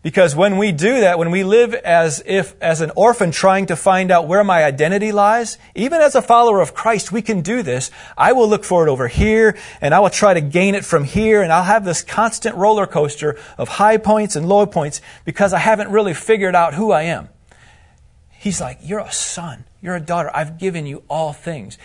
Because 0.00 0.36
when 0.36 0.58
we 0.58 0.70
do 0.70 1.00
that, 1.00 1.18
when 1.18 1.32
we 1.32 1.42
live 1.42 1.74
as 1.74 2.22
if, 2.24 2.54
as 2.62 2.80
an 2.80 2.92
orphan 2.94 3.32
trying 3.32 3.66
to 3.66 3.74
find 3.74 4.12
out 4.12 4.28
where 4.28 4.44
my 4.44 4.62
identity 4.62 5.10
lies, 5.10 5.58
even 5.74 6.00
as 6.00 6.14
a 6.14 6.22
follower 6.22 6.60
of 6.60 6.72
Christ, 6.72 7.10
we 7.10 7.20
can 7.20 7.40
do 7.40 7.62
this. 7.62 7.90
I 8.16 8.32
will 8.32 8.48
look 8.48 8.64
for 8.64 8.86
it 8.86 8.90
over 8.90 9.08
here, 9.08 9.58
and 9.80 9.92
I 9.92 9.98
will 9.98 10.10
try 10.10 10.34
to 10.34 10.40
gain 10.40 10.76
it 10.76 10.84
from 10.84 11.02
here, 11.02 11.42
and 11.42 11.52
I'll 11.52 11.64
have 11.64 11.84
this 11.84 12.02
constant 12.02 12.54
roller 12.54 12.86
coaster 12.86 13.36
of 13.58 13.68
high 13.68 13.96
points 13.96 14.36
and 14.36 14.48
low 14.48 14.66
points 14.66 15.00
because 15.24 15.52
I 15.52 15.58
haven't 15.58 15.90
really 15.90 16.14
figured 16.14 16.54
out 16.54 16.74
who 16.74 16.92
I 16.92 17.02
am. 17.02 17.28
He's 18.30 18.60
like, 18.60 18.78
You're 18.82 19.00
a 19.00 19.12
son. 19.12 19.64
You're 19.82 19.96
a 19.96 20.00
daughter. 20.00 20.30
I've 20.32 20.58
given 20.58 20.86
you 20.86 21.02
all 21.10 21.32
things. 21.32 21.76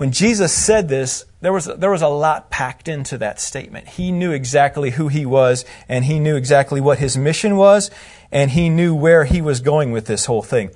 When 0.00 0.12
Jesus 0.12 0.50
said 0.50 0.88
this, 0.88 1.26
there 1.42 1.52
was, 1.52 1.66
there 1.66 1.90
was 1.90 2.00
a 2.00 2.08
lot 2.08 2.48
packed 2.48 2.88
into 2.88 3.18
that 3.18 3.38
statement. 3.38 3.86
He 3.86 4.12
knew 4.12 4.32
exactly 4.32 4.92
who 4.92 5.08
he 5.08 5.26
was, 5.26 5.66
and 5.90 6.06
he 6.06 6.18
knew 6.18 6.36
exactly 6.36 6.80
what 6.80 7.00
his 7.00 7.18
mission 7.18 7.54
was, 7.58 7.90
and 8.32 8.50
he 8.50 8.70
knew 8.70 8.94
where 8.94 9.26
he 9.26 9.42
was 9.42 9.60
going 9.60 9.92
with 9.92 10.06
this 10.06 10.24
whole 10.24 10.40
thing. 10.40 10.70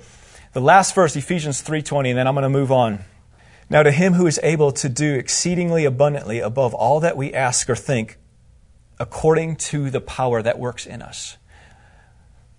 The 0.53 0.61
last 0.61 0.93
verse, 0.93 1.15
Ephesians 1.15 1.63
3.20, 1.63 2.09
and 2.09 2.19
then 2.19 2.27
I'm 2.27 2.35
going 2.35 2.43
to 2.43 2.49
move 2.49 2.71
on. 2.71 3.03
Now 3.67 3.81
to 3.81 3.89
him 3.89 4.13
who 4.13 4.27
is 4.27 4.39
able 4.43 4.71
to 4.73 4.89
do 4.89 5.15
exceedingly 5.15 5.85
abundantly 5.85 6.37
above 6.37 6.75
all 6.75 6.99
that 6.99 7.17
we 7.17 7.33
ask 7.33 7.67
or 7.67 7.75
think, 7.75 8.19
according 8.99 9.55
to 9.55 9.89
the 9.89 10.01
power 10.01 10.43
that 10.43 10.59
works 10.59 10.85
in 10.85 11.01
us. 11.01 11.37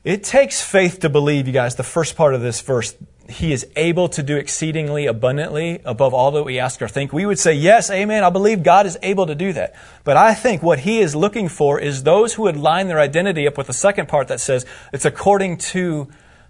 It 0.03 0.25
takes 0.25 0.61
faith 0.61 0.99
to 0.99 1.09
believe, 1.09 1.47
you 1.47 1.53
guys, 1.53 1.77
the 1.77 1.85
first 1.85 2.17
part 2.17 2.35
of 2.35 2.41
this 2.41 2.61
verse, 2.61 2.97
he 3.29 3.53
is 3.53 3.67
able 3.77 4.09
to 4.11 4.23
do 4.23 4.37
exceedingly 4.37 5.07
abundantly 5.07 5.81
above 5.85 6.15
all 6.15 6.31
that 6.33 6.45
we 6.45 6.59
ask 6.59 6.81
or 6.81 6.89
think, 6.89 7.13
we 7.13 7.27
would 7.27 7.39
say, 7.39 7.53
yes, 7.53 7.91
amen, 7.91 8.25
I 8.25 8.31
believe 8.31 8.63
God 8.63 8.87
is 8.87 8.99
able 9.03 9.27
to 9.27 9.35
do 9.35 9.53
that. 9.53 9.75
But 10.05 10.17
I 10.17 10.35
think 10.35 10.63
what 10.63 10.81
he 10.81 11.01
is 11.01 11.15
looking 11.15 11.49
for 11.49 11.81
is 11.81 12.03
those 12.03 12.35
who 12.35 12.43
would 12.43 12.57
line 12.57 12.89
their 12.89 13.01
identity 13.01 13.47
up 13.47 13.59
with 13.59 13.67
the 13.67 13.73
second 13.73 14.09
part 14.09 14.29
that 14.29 14.41
says 14.41 14.65
it's 14.93 15.05
according 15.05 15.59
to 15.59 16.09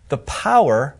the 0.08 0.18
power 0.18 0.96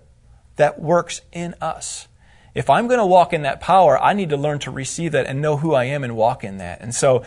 that 0.57 0.81
works 0.81 1.21
in 1.33 1.55
us. 1.61 2.09
If 2.55 2.71
I'm 2.71 2.87
going 2.89 3.01
to 3.01 3.07
walk 3.07 3.33
in 3.33 3.43
that 3.43 3.61
power, 3.61 4.03
I 4.03 4.15
need 4.15 4.31
to 4.31 4.37
learn 4.37 4.59
to 4.61 4.71
receive 4.71 5.13
that 5.13 5.27
and 5.27 5.43
know 5.43 5.59
who 5.59 5.75
I 5.75 5.85
am 5.85 6.03
and 6.05 6.17
walk 6.17 6.43
in 6.43 6.57
that. 6.59 6.81
And 6.81 6.95
so 6.95 7.23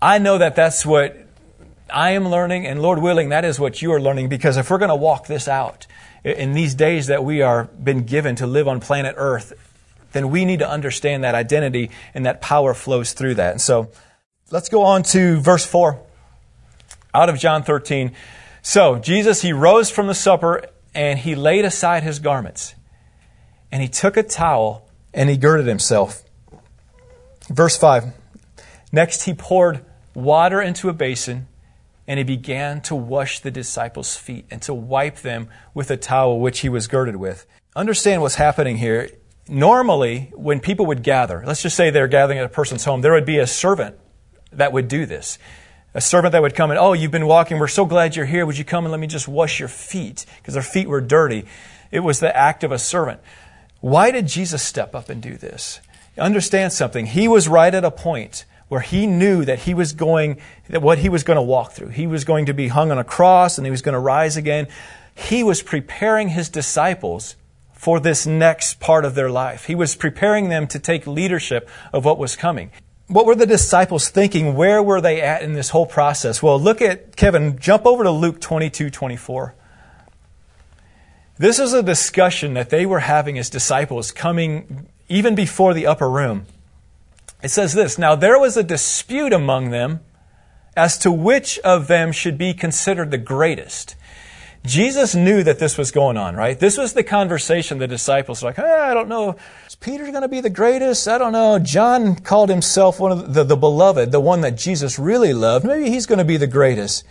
I 0.00 0.18
know 0.18 0.38
that 0.38 0.56
that's 0.56 0.86
what 0.86 1.16
I 1.92 2.10
am 2.10 2.28
learning, 2.28 2.66
and 2.66 2.82
Lord 2.82 3.00
willing, 3.00 3.30
that 3.30 3.44
is 3.44 3.58
what 3.58 3.80
you 3.82 3.92
are 3.92 4.00
learning 4.00 4.28
because 4.28 4.56
if 4.56 4.70
we're 4.70 4.78
going 4.78 4.90
to 4.90 4.96
walk 4.96 5.26
this 5.26 5.48
out 5.48 5.86
in 6.24 6.52
these 6.52 6.74
days 6.74 7.06
that 7.06 7.24
we 7.24 7.42
are 7.42 7.64
been 7.64 8.04
given 8.04 8.36
to 8.36 8.46
live 8.46 8.68
on 8.68 8.80
planet 8.80 9.14
Earth, 9.16 9.52
then 10.12 10.30
we 10.30 10.44
need 10.44 10.60
to 10.60 10.68
understand 10.68 11.24
that 11.24 11.34
identity 11.34 11.90
and 12.14 12.26
that 12.26 12.40
power 12.40 12.74
flows 12.74 13.12
through 13.12 13.34
that. 13.34 13.52
And 13.52 13.60
so 13.60 13.90
let's 14.50 14.68
go 14.68 14.82
on 14.82 15.02
to 15.04 15.40
verse 15.40 15.66
4 15.66 16.00
out 17.14 17.28
of 17.28 17.38
John 17.38 17.62
13. 17.62 18.12
So 18.62 18.98
Jesus, 18.98 19.42
he 19.42 19.52
rose 19.52 19.90
from 19.90 20.06
the 20.06 20.14
supper 20.14 20.64
and 20.94 21.18
he 21.18 21.34
laid 21.34 21.64
aside 21.64 22.02
his 22.02 22.18
garments 22.18 22.74
and 23.70 23.82
he 23.82 23.88
took 23.88 24.16
a 24.16 24.22
towel 24.22 24.88
and 25.12 25.28
he 25.28 25.36
girded 25.36 25.66
himself. 25.66 26.22
Verse 27.48 27.76
5 27.76 28.12
Next, 28.92 29.24
he 29.24 29.34
poured 29.34 29.84
water 30.14 30.62
into 30.62 30.88
a 30.88 30.92
basin 30.92 31.47
and 32.08 32.16
he 32.16 32.24
began 32.24 32.80
to 32.80 32.94
wash 32.96 33.40
the 33.40 33.50
disciples' 33.50 34.16
feet 34.16 34.46
and 34.50 34.62
to 34.62 34.72
wipe 34.72 35.18
them 35.18 35.48
with 35.74 35.90
a 35.90 35.96
towel 35.96 36.40
which 36.40 36.60
he 36.60 36.68
was 36.70 36.86
girded 36.86 37.16
with. 37.16 37.46
Understand 37.76 38.22
what's 38.22 38.36
happening 38.36 38.78
here. 38.78 39.10
Normally, 39.46 40.32
when 40.34 40.58
people 40.58 40.86
would 40.86 41.02
gather, 41.02 41.44
let's 41.46 41.62
just 41.62 41.76
say 41.76 41.90
they're 41.90 42.08
gathering 42.08 42.38
at 42.38 42.46
a 42.46 42.48
person's 42.48 42.84
home, 42.84 43.02
there 43.02 43.12
would 43.12 43.26
be 43.26 43.38
a 43.38 43.46
servant 43.46 43.96
that 44.52 44.72
would 44.72 44.88
do 44.88 45.04
this. 45.04 45.38
A 45.92 46.00
servant 46.00 46.32
that 46.32 46.40
would 46.40 46.54
come 46.54 46.70
and, 46.70 46.78
oh, 46.78 46.94
you've 46.94 47.10
been 47.10 47.26
walking. 47.26 47.58
We're 47.58 47.68
so 47.68 47.84
glad 47.84 48.16
you're 48.16 48.26
here. 48.26 48.46
Would 48.46 48.56
you 48.56 48.64
come 48.64 48.84
and 48.84 48.90
let 48.90 49.00
me 49.00 49.06
just 49.06 49.28
wash 49.28 49.58
your 49.58 49.68
feet? 49.68 50.24
Because 50.38 50.54
their 50.54 50.62
feet 50.62 50.88
were 50.88 51.02
dirty. 51.02 51.44
It 51.90 52.00
was 52.00 52.20
the 52.20 52.34
act 52.34 52.64
of 52.64 52.72
a 52.72 52.78
servant. 52.78 53.20
Why 53.80 54.10
did 54.10 54.26
Jesus 54.26 54.62
step 54.62 54.94
up 54.94 55.10
and 55.10 55.20
do 55.20 55.36
this? 55.36 55.80
Understand 56.16 56.72
something. 56.72 57.06
He 57.06 57.28
was 57.28 57.48
right 57.48 57.74
at 57.74 57.84
a 57.84 57.90
point 57.90 58.46
where 58.68 58.80
he 58.80 59.06
knew 59.06 59.44
that 59.44 59.60
he 59.60 59.74
was 59.74 59.92
going, 59.92 60.40
that 60.68 60.82
what 60.82 60.98
he 60.98 61.08
was 61.08 61.24
going 61.24 61.36
to 61.36 61.42
walk 61.42 61.72
through. 61.72 61.88
He 61.88 62.06
was 62.06 62.24
going 62.24 62.46
to 62.46 62.54
be 62.54 62.68
hung 62.68 62.90
on 62.90 62.98
a 62.98 63.04
cross 63.04 63.58
and 63.58 63.66
he 63.66 63.70
was 63.70 63.82
going 63.82 63.94
to 63.94 63.98
rise 63.98 64.36
again. 64.36 64.68
He 65.14 65.42
was 65.42 65.62
preparing 65.62 66.28
his 66.28 66.48
disciples 66.48 67.36
for 67.72 68.00
this 68.00 68.26
next 68.26 68.80
part 68.80 69.04
of 69.04 69.14
their 69.14 69.30
life. 69.30 69.64
He 69.64 69.74
was 69.74 69.96
preparing 69.96 70.48
them 70.48 70.66
to 70.68 70.78
take 70.78 71.06
leadership 71.06 71.68
of 71.92 72.04
what 72.04 72.18
was 72.18 72.36
coming. 72.36 72.70
What 73.06 73.24
were 73.24 73.34
the 73.34 73.46
disciples 73.46 74.10
thinking? 74.10 74.54
Where 74.54 74.82
were 74.82 75.00
they 75.00 75.22
at 75.22 75.42
in 75.42 75.54
this 75.54 75.70
whole 75.70 75.86
process? 75.86 76.42
Well, 76.42 76.60
look 76.60 76.82
at 76.82 77.16
Kevin, 77.16 77.58
jump 77.58 77.86
over 77.86 78.04
to 78.04 78.10
Luke 78.10 78.40
22 78.40 78.90
24. 78.90 79.54
This 81.38 81.58
is 81.58 81.72
a 81.72 81.82
discussion 81.82 82.54
that 82.54 82.68
they 82.68 82.84
were 82.84 82.98
having 82.98 83.38
as 83.38 83.48
disciples 83.48 84.10
coming 84.10 84.88
even 85.08 85.34
before 85.34 85.72
the 85.72 85.86
upper 85.86 86.10
room. 86.10 86.46
It 87.42 87.50
says 87.50 87.74
this 87.74 87.98
Now 87.98 88.14
there 88.14 88.38
was 88.38 88.56
a 88.56 88.62
dispute 88.62 89.32
among 89.32 89.70
them 89.70 90.00
as 90.76 90.98
to 90.98 91.10
which 91.10 91.58
of 91.60 91.88
them 91.88 92.12
should 92.12 92.38
be 92.38 92.54
considered 92.54 93.10
the 93.10 93.18
greatest. 93.18 93.96
Jesus 94.64 95.14
knew 95.14 95.42
that 95.44 95.58
this 95.58 95.78
was 95.78 95.90
going 95.90 96.16
on, 96.16 96.36
right? 96.36 96.58
This 96.58 96.76
was 96.76 96.92
the 96.92 97.02
conversation 97.02 97.78
the 97.78 97.86
disciples 97.86 98.42
were 98.42 98.48
like, 98.48 98.56
hey, 98.56 98.62
I 98.62 98.92
don't 98.92 99.08
know. 99.08 99.36
Is 99.66 99.74
Peter 99.76 100.04
going 100.10 100.22
to 100.22 100.28
be 100.28 100.40
the 100.40 100.50
greatest? 100.50 101.08
I 101.08 101.16
don't 101.16 101.32
know. 101.32 101.58
John 101.58 102.16
called 102.16 102.50
himself 102.50 103.00
one 103.00 103.12
of 103.12 103.34
the, 103.34 103.44
the 103.44 103.56
beloved, 103.56 104.12
the 104.12 104.20
one 104.20 104.40
that 104.42 104.56
Jesus 104.56 104.98
really 104.98 105.32
loved. 105.32 105.64
Maybe 105.64 105.90
he's 105.90 106.06
going 106.06 106.18
to 106.18 106.24
be 106.24 106.36
the 106.36 106.46
greatest. 106.46 107.04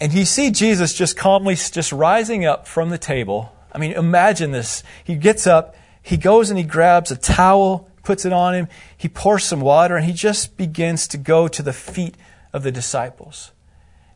And 0.00 0.12
you 0.12 0.24
see 0.24 0.50
Jesus 0.50 0.94
just 0.94 1.16
calmly 1.16 1.54
just 1.54 1.92
rising 1.92 2.44
up 2.44 2.66
from 2.66 2.88
the 2.88 2.98
table. 2.98 3.52
I 3.72 3.78
mean, 3.78 3.92
imagine 3.92 4.52
this. 4.52 4.82
He 5.04 5.16
gets 5.16 5.46
up, 5.46 5.76
he 6.02 6.16
goes 6.16 6.50
and 6.50 6.58
he 6.58 6.64
grabs 6.64 7.10
a 7.10 7.16
towel, 7.16 7.89
puts 8.02 8.24
it 8.24 8.32
on 8.32 8.54
him, 8.54 8.68
he 8.96 9.08
pours 9.08 9.44
some 9.44 9.60
water, 9.60 9.96
and 9.96 10.06
he 10.06 10.12
just 10.12 10.56
begins 10.56 11.06
to 11.08 11.18
go 11.18 11.48
to 11.48 11.62
the 11.62 11.72
feet 11.72 12.16
of 12.52 12.62
the 12.62 12.72
disciples. 12.72 13.52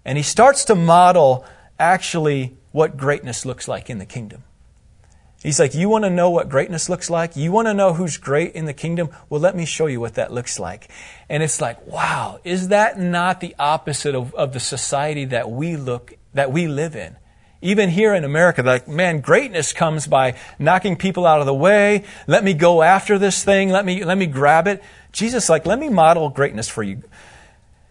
And 0.05 0.19
he 0.19 0.23
starts 0.23 0.65
to 0.67 0.75
model 0.75 1.45
actually 1.79 2.57
what 2.73 2.97
greatness 2.97 3.47
looks 3.47 3.69
like 3.69 3.89
in 3.89 3.99
the 3.99 4.07
kingdom. 4.07 4.45
He's 5.45 5.61
like, 5.61 5.75
You 5.75 5.91
want 5.91 6.05
to 6.05 6.11
know 6.11 6.31
what 6.31 6.49
greatness 6.49 6.89
looks 6.89 7.11
like? 7.11 7.37
You 7.37 7.53
want 7.53 7.69
to 7.69 7.75
know 7.75 7.93
who's 7.93 8.17
great 8.17 8.55
in 8.55 8.65
the 8.65 8.73
kingdom? 8.73 9.11
Well, 9.29 9.41
let 9.41 9.55
me 9.55 9.67
show 9.67 9.87
you 9.87 10.01
what 10.01 10.15
that 10.15 10.33
looks 10.33 10.59
like. 10.59 10.89
And 11.29 11.43
it's 11.43 11.61
like, 11.61 11.87
wow, 11.87 12.41
is 12.45 12.69
that 12.69 12.99
not 12.99 13.41
the 13.41 13.55
opposite 13.59 14.15
of, 14.15 14.35
of 14.35 14.55
the 14.55 14.61
society 14.61 15.27
that 15.27 15.51
we 15.51 15.77
look, 15.77 16.15
that 16.33 16.51
we 16.51 16.67
live 16.67 16.97
in? 16.97 17.17
Even 17.65 17.91
here 17.91 18.15
in 18.15 18.23
America, 18.23 18.63
like, 18.63 18.87
man, 18.87 19.21
greatness 19.21 19.73
comes 19.73 20.07
by 20.07 20.37
knocking 20.59 20.95
people 20.95 21.27
out 21.27 21.41
of 21.41 21.47
the 21.47 21.55
way. 21.55 22.05
Let 22.29 22.45
me 22.45 22.55
go 22.55 22.83
after 22.83 23.19
this 23.19 23.43
thing. 23.43 23.71
Let 23.71 23.85
me, 23.85 24.05
let 24.05 24.17
me 24.17 24.27
grab 24.27 24.69
it. 24.69 24.83
Jesus, 25.11 25.49
like, 25.49 25.67
let 25.67 25.81
me 25.81 25.89
model 25.89 26.29
greatness 26.29 26.69
for 26.69 26.83
you. 26.83 27.03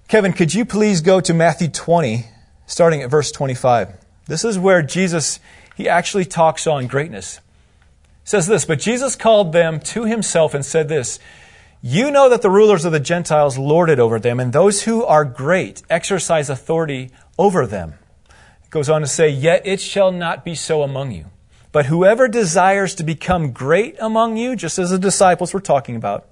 Kevin, 0.08 0.32
could 0.32 0.54
you 0.54 0.64
please 0.64 1.02
go 1.02 1.20
to 1.20 1.34
Matthew 1.34 1.68
20, 1.68 2.26
starting 2.68 3.02
at 3.02 3.10
verse 3.10 3.32
25? 3.32 3.90
This 4.28 4.46
is 4.46 4.58
where 4.58 4.82
Jesus, 4.82 5.42
he 5.76 5.90
actually 5.90 6.26
talks 6.26 6.68
on 6.68 6.88
greatness 6.88 7.42
says 8.24 8.48
this, 8.48 8.66
but 8.66 8.80
Jesus 8.80 9.16
called 9.16 9.52
them 9.52 9.80
to 9.80 10.06
himself 10.06 10.54
and 10.54 10.66
said 10.66 10.88
this, 10.88 11.20
you 11.82 12.12
know 12.12 12.30
that 12.30 12.42
the 12.42 12.50
rulers 12.50 12.86
of 12.86 12.94
the 12.94 13.00
Gentiles 13.00 13.58
lord 13.58 13.90
it 13.90 14.00
over 14.00 14.20
them, 14.20 14.40
and 14.40 14.54
those 14.54 14.84
who 14.84 15.04
are 15.04 15.26
great 15.26 15.84
exercise 15.90 16.50
authority 16.50 17.12
over 17.38 17.68
them. 17.68 17.96
Goes 18.74 18.90
on 18.90 19.02
to 19.02 19.08
say, 19.08 19.30
Yet 19.30 19.68
it 19.68 19.80
shall 19.80 20.12
not 20.12 20.44
be 20.44 20.56
so 20.56 20.82
among 20.82 21.12
you. 21.12 21.28
But 21.72 21.86
whoever 21.86 22.28
desires 22.28 22.96
to 22.96 23.04
become 23.04 23.52
great 23.52 23.96
among 24.00 24.36
you, 24.36 24.56
just 24.56 24.80
as 24.80 24.90
the 24.90 24.98
disciples 24.98 25.54
were 25.54 25.60
talking 25.60 25.96
about, 25.96 26.28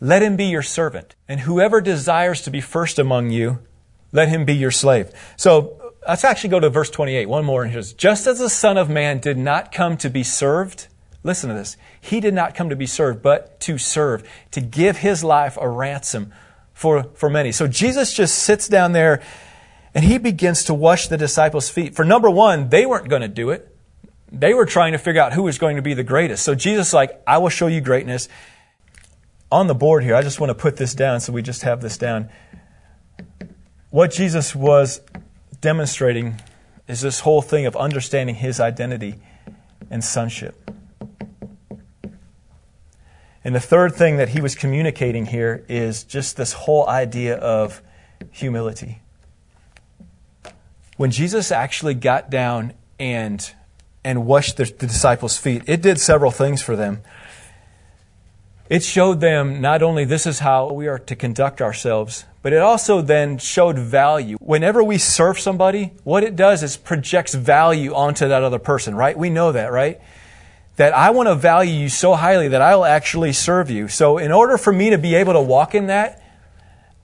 let 0.00 0.20
him 0.20 0.34
be 0.34 0.46
your 0.46 0.62
servant. 0.62 1.14
And 1.28 1.38
whoever 1.38 1.80
desires 1.80 2.42
to 2.42 2.50
be 2.50 2.60
first 2.60 2.98
among 2.98 3.30
you, 3.30 3.60
let 4.10 4.28
him 4.28 4.44
be 4.44 4.54
your 4.54 4.72
slave. 4.72 5.12
So 5.36 5.92
let's 6.08 6.24
actually 6.24 6.50
go 6.50 6.58
to 6.58 6.70
verse 6.70 6.90
28. 6.90 7.28
One 7.28 7.44
more. 7.44 7.62
And 7.62 7.72
says, 7.72 7.92
Just 7.92 8.26
as 8.26 8.40
the 8.40 8.50
Son 8.50 8.76
of 8.76 8.90
Man 8.90 9.20
did 9.20 9.38
not 9.38 9.70
come 9.70 9.96
to 9.98 10.10
be 10.10 10.24
served, 10.24 10.88
Listen 11.22 11.50
to 11.50 11.54
this. 11.54 11.76
He 12.00 12.20
did 12.20 12.34
not 12.34 12.56
come 12.56 12.68
to 12.68 12.76
be 12.76 12.86
served, 12.86 13.20
but 13.20 13.58
to 13.60 13.78
serve, 13.78 14.28
to 14.52 14.60
give 14.60 14.98
his 14.98 15.24
life 15.24 15.58
a 15.60 15.68
ransom 15.68 16.32
for, 16.72 17.04
for 17.14 17.28
many. 17.28 17.50
So 17.50 17.66
Jesus 17.66 18.12
just 18.12 18.38
sits 18.38 18.68
down 18.68 18.92
there 18.92 19.22
and 19.96 20.04
he 20.04 20.18
begins 20.18 20.64
to 20.64 20.74
wash 20.74 21.08
the 21.08 21.16
disciples' 21.16 21.70
feet. 21.70 21.94
For 21.94 22.04
number 22.04 22.28
one, 22.28 22.68
they 22.68 22.84
weren't 22.84 23.08
going 23.08 23.22
to 23.22 23.28
do 23.28 23.48
it. 23.48 23.74
They 24.30 24.52
were 24.52 24.66
trying 24.66 24.92
to 24.92 24.98
figure 24.98 25.22
out 25.22 25.32
who 25.32 25.44
was 25.44 25.56
going 25.56 25.76
to 25.76 25.82
be 25.82 25.94
the 25.94 26.04
greatest. 26.04 26.44
So 26.44 26.54
Jesus 26.54 26.92
like, 26.92 27.18
I 27.26 27.38
will 27.38 27.48
show 27.48 27.66
you 27.66 27.80
greatness. 27.80 28.28
On 29.50 29.68
the 29.68 29.74
board 29.74 30.04
here, 30.04 30.14
I 30.14 30.20
just 30.20 30.38
want 30.38 30.50
to 30.50 30.54
put 30.54 30.76
this 30.76 30.94
down 30.94 31.20
so 31.20 31.32
we 31.32 31.40
just 31.40 31.62
have 31.62 31.80
this 31.80 31.96
down. 31.96 32.28
What 33.88 34.10
Jesus 34.10 34.54
was 34.54 35.00
demonstrating 35.62 36.42
is 36.86 37.00
this 37.00 37.20
whole 37.20 37.40
thing 37.40 37.64
of 37.64 37.74
understanding 37.74 38.34
his 38.34 38.60
identity 38.60 39.14
and 39.90 40.04
sonship. 40.04 40.70
And 43.42 43.54
the 43.54 43.60
third 43.60 43.94
thing 43.94 44.18
that 44.18 44.28
he 44.28 44.42
was 44.42 44.54
communicating 44.54 45.24
here 45.24 45.64
is 45.70 46.04
just 46.04 46.36
this 46.36 46.52
whole 46.52 46.86
idea 46.86 47.36
of 47.36 47.80
humility. 48.30 49.00
When 50.96 51.10
Jesus 51.10 51.52
actually 51.52 51.94
got 51.94 52.30
down 52.30 52.72
and, 52.98 53.52
and 54.04 54.26
washed 54.26 54.56
the, 54.56 54.64
the 54.64 54.86
disciples' 54.86 55.36
feet, 55.36 55.62
it 55.66 55.82
did 55.82 56.00
several 56.00 56.30
things 56.30 56.62
for 56.62 56.76
them. 56.76 57.02
It 58.68 58.82
showed 58.82 59.20
them 59.20 59.60
not 59.60 59.82
only 59.82 60.04
this 60.04 60.26
is 60.26 60.40
how 60.40 60.72
we 60.72 60.88
are 60.88 60.98
to 60.98 61.14
conduct 61.14 61.62
ourselves, 61.62 62.24
but 62.42 62.52
it 62.52 62.60
also 62.60 63.00
then 63.00 63.38
showed 63.38 63.78
value. 63.78 64.36
Whenever 64.40 64.82
we 64.82 64.98
serve 64.98 65.38
somebody, 65.38 65.92
what 66.02 66.24
it 66.24 66.34
does 66.34 66.62
is 66.62 66.76
projects 66.76 67.34
value 67.34 67.94
onto 67.94 68.26
that 68.28 68.42
other 68.42 68.58
person, 68.58 68.94
right? 68.94 69.16
We 69.16 69.30
know 69.30 69.52
that, 69.52 69.70
right? 69.70 70.00
that 70.76 70.92
I 70.92 71.10
want 71.10 71.28
to 71.28 71.34
value 71.34 71.72
you 71.72 71.88
so 71.88 72.14
highly 72.14 72.48
that 72.48 72.62
I'll 72.62 72.84
actually 72.84 73.32
serve 73.32 73.70
you. 73.70 73.88
So, 73.88 74.18
in 74.18 74.30
order 74.30 74.58
for 74.58 74.72
me 74.72 74.90
to 74.90 74.98
be 74.98 75.14
able 75.14 75.32
to 75.32 75.40
walk 75.40 75.74
in 75.74 75.86
that, 75.86 76.22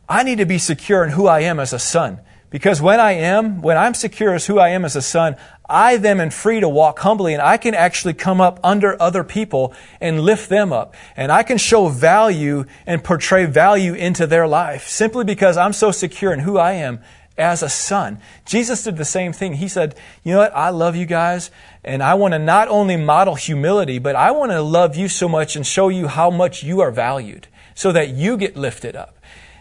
I 0.08 0.22
need 0.22 0.38
to 0.38 0.46
be 0.46 0.58
secure 0.58 1.02
in 1.04 1.11
who 1.11 1.26
I 1.26 1.40
am 1.40 1.58
as 1.58 1.72
a 1.72 1.78
son. 1.78 2.20
Because 2.52 2.82
when 2.82 3.00
I 3.00 3.12
am, 3.12 3.62
when 3.62 3.78
I'm 3.78 3.94
secure 3.94 4.35
as 4.35 4.47
who 4.47 4.59
I 4.59 4.68
am 4.68 4.85
as 4.85 4.94
a 4.94 5.00
son, 5.02 5.37
I 5.68 5.97
then 5.97 6.21
am 6.21 6.28
free 6.28 6.61
to 6.61 6.68
walk 6.68 6.99
humbly 6.99 7.32
and 7.32 7.40
I 7.40 7.56
can 7.56 7.75
actually 7.75 8.12
come 8.12 8.42
up 8.42 8.61
under 8.62 9.00
other 9.00 9.25
people 9.25 9.75
and 10.02 10.21
lift 10.21 10.50
them 10.50 10.71
up. 10.71 10.94
And 11.16 11.32
I 11.32 11.44
can 11.44 11.56
show 11.56 11.88
value 11.88 12.66
and 12.87 13.02
portray 13.02 13.47
value 13.47 13.94
into 13.94 14.26
their 14.26 14.47
life 14.47 14.87
simply 14.87 15.25
because 15.25 15.56
I'm 15.56 15.73
so 15.73 15.90
secure 15.90 16.30
in 16.30 16.40
who 16.40 16.59
I 16.59 16.73
am 16.73 17.00
as 17.38 17.62
a 17.62 17.71
son. 17.71 18.21
Jesus 18.44 18.85
did 18.85 18.99
the 18.99 19.04
same 19.06 19.32
thing. 19.32 19.54
He 19.54 19.66
said, 19.68 19.94
You 20.23 20.32
know 20.35 20.40
what? 20.40 20.54
I 20.54 20.68
love 20.68 20.94
you 20.94 21.06
guys, 21.06 21.50
and 21.82 22.02
I 22.02 22.12
want 22.14 22.32
to 22.32 22.38
not 22.38 22.68
only 22.68 22.99
model 22.99 23.35
humility, 23.35 23.99
but 23.99 24.14
I 24.14 24.30
want 24.32 24.52
to 24.52 24.61
love 24.61 24.94
you 24.94 25.09
so 25.09 25.26
much 25.26 25.56
and 25.56 25.66
show 25.66 25.88
you 25.88 26.09
how 26.09 26.30
much 26.30 26.62
you 26.62 26.80
are 26.80 26.90
valued 26.90 27.49
so 27.75 27.92
that 27.92 28.11
you 28.11 28.37
get 28.37 28.56
lifted 28.56 28.94
up. 28.94 29.16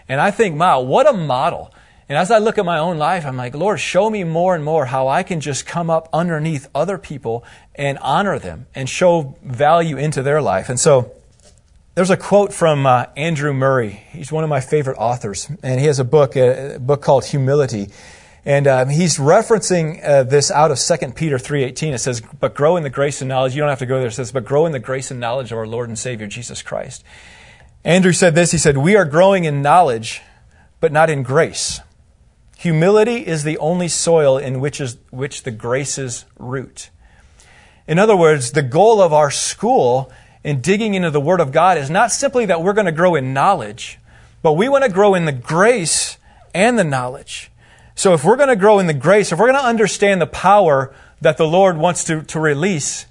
And 0.10 0.20
I 0.20 0.32
think, 0.32 0.60
wow, 0.60 0.82
what 0.82 1.08
a 1.08 1.14
model. 1.14 1.74
And 2.12 2.18
as 2.18 2.30
I 2.30 2.40
look 2.40 2.58
at 2.58 2.66
my 2.66 2.78
own 2.78 2.98
life, 2.98 3.26
I'm 3.26 3.38
like, 3.38 3.56
Lord, 3.56 3.80
show 3.80 4.10
me 4.10 4.26
more 4.26 4.54
and 4.54 4.66
more 4.66 4.86
how 4.86 5.08
I 5.08 5.24
can 5.24 5.40
just 5.40 5.66
come 5.66 5.90
up 5.90 6.10
underneath 6.12 6.68
other 6.76 6.98
people 6.98 7.46
and 7.74 7.98
honor 8.00 8.38
them 8.38 8.68
and 8.76 8.90
show 8.90 9.38
value 9.42 9.96
into 9.96 10.22
their 10.22 10.42
life. 10.42 10.68
And 10.68 10.78
so 10.78 11.14
there's 11.96 12.10
a 12.10 12.18
quote 12.18 12.52
from 12.52 12.86
uh, 12.86 13.06
Andrew 13.16 13.54
Murray. 13.54 14.04
He's 14.12 14.30
one 14.30 14.44
of 14.44 14.50
my 14.50 14.60
favorite 14.60 14.98
authors, 14.98 15.50
and 15.64 15.80
he 15.80 15.86
has 15.86 16.00
a 16.00 16.04
book, 16.04 16.36
a, 16.36 16.80
book 16.82 17.02
called 17.02 17.24
Humility. 17.24 17.88
And 18.44 18.68
um, 18.68 18.90
he's 18.90 19.18
referencing 19.18 20.04
uh, 20.04 20.24
this 20.24 20.52
out 20.52 20.70
of 20.70 20.80
2 20.80 21.14
Peter 21.14 21.38
3.18. 21.38 21.94
It 21.94 22.00
says, 22.00 22.22
but 22.42 22.56
grow 22.56 22.76
in 22.76 22.84
the 22.84 22.90
grace 22.90 23.22
and 23.22 23.30
knowledge. 23.30 23.56
You 23.56 23.62
don't 23.62 23.70
have 23.70 23.80
to 23.80 23.86
go 23.86 24.00
there. 24.00 24.10
It 24.10 24.12
says, 24.12 24.34
but 24.34 24.44
grow 24.44 24.66
in 24.66 24.74
the 24.74 24.80
grace 24.80 25.12
and 25.12 25.22
knowledge 25.22 25.54
of 25.54 25.58
our 25.58 25.66
Lord 25.66 25.88
and 25.88 25.98
Savior, 25.98 26.28
Jesus 26.28 26.62
Christ. 26.62 27.06
Andrew 27.86 28.12
said 28.12 28.36
this. 28.36 28.52
He 28.52 28.58
said, 28.58 28.76
we 28.76 28.98
are 28.98 29.06
growing 29.06 29.46
in 29.46 29.62
knowledge, 29.62 30.22
but 30.82 30.92
not 30.92 31.10
in 31.10 31.24
grace. 31.24 31.80
Humility 32.62 33.26
is 33.26 33.42
the 33.42 33.58
only 33.58 33.88
soil 33.88 34.38
in 34.38 34.60
which, 34.60 34.80
is, 34.80 34.98
which 35.10 35.42
the 35.42 35.50
graces 35.50 36.26
root. 36.38 36.92
In 37.88 37.98
other 37.98 38.16
words, 38.16 38.52
the 38.52 38.62
goal 38.62 39.02
of 39.02 39.12
our 39.12 39.32
school 39.32 40.12
in 40.44 40.62
digging 40.62 40.94
into 40.94 41.10
the 41.10 41.20
Word 41.20 41.40
of 41.40 41.52
God 41.52 41.80
is 41.80 41.90
not 41.90 42.12
simply 42.12 42.46
that 42.46 42.62
we're 42.62 42.74
going 42.74 42.86
to 42.86 42.92
grow 42.92 43.16
in 43.16 43.34
knowledge, 43.34 43.98
but 44.44 44.54
we 44.54 44.70
want 44.70 44.84
to 44.84 44.92
grow 44.92 45.16
in 45.16 45.26
the 45.26 45.32
grace 45.32 46.20
and 46.54 46.78
the 46.78 46.84
knowledge. 46.84 47.50
So 47.96 48.14
if 48.14 48.24
we're 48.24 48.38
going 48.38 48.50
to 48.50 48.56
grow 48.56 48.78
in 48.78 48.86
the 48.86 48.94
grace, 48.94 49.32
if 49.32 49.40
we're 49.40 49.52
going 49.52 49.60
to 49.60 49.68
understand 49.68 50.22
the 50.22 50.28
power 50.28 50.94
that 51.20 51.38
the 51.38 51.48
Lord 51.48 51.78
wants 51.78 52.04
to, 52.04 52.22
to 52.22 52.40
release, 52.40 53.08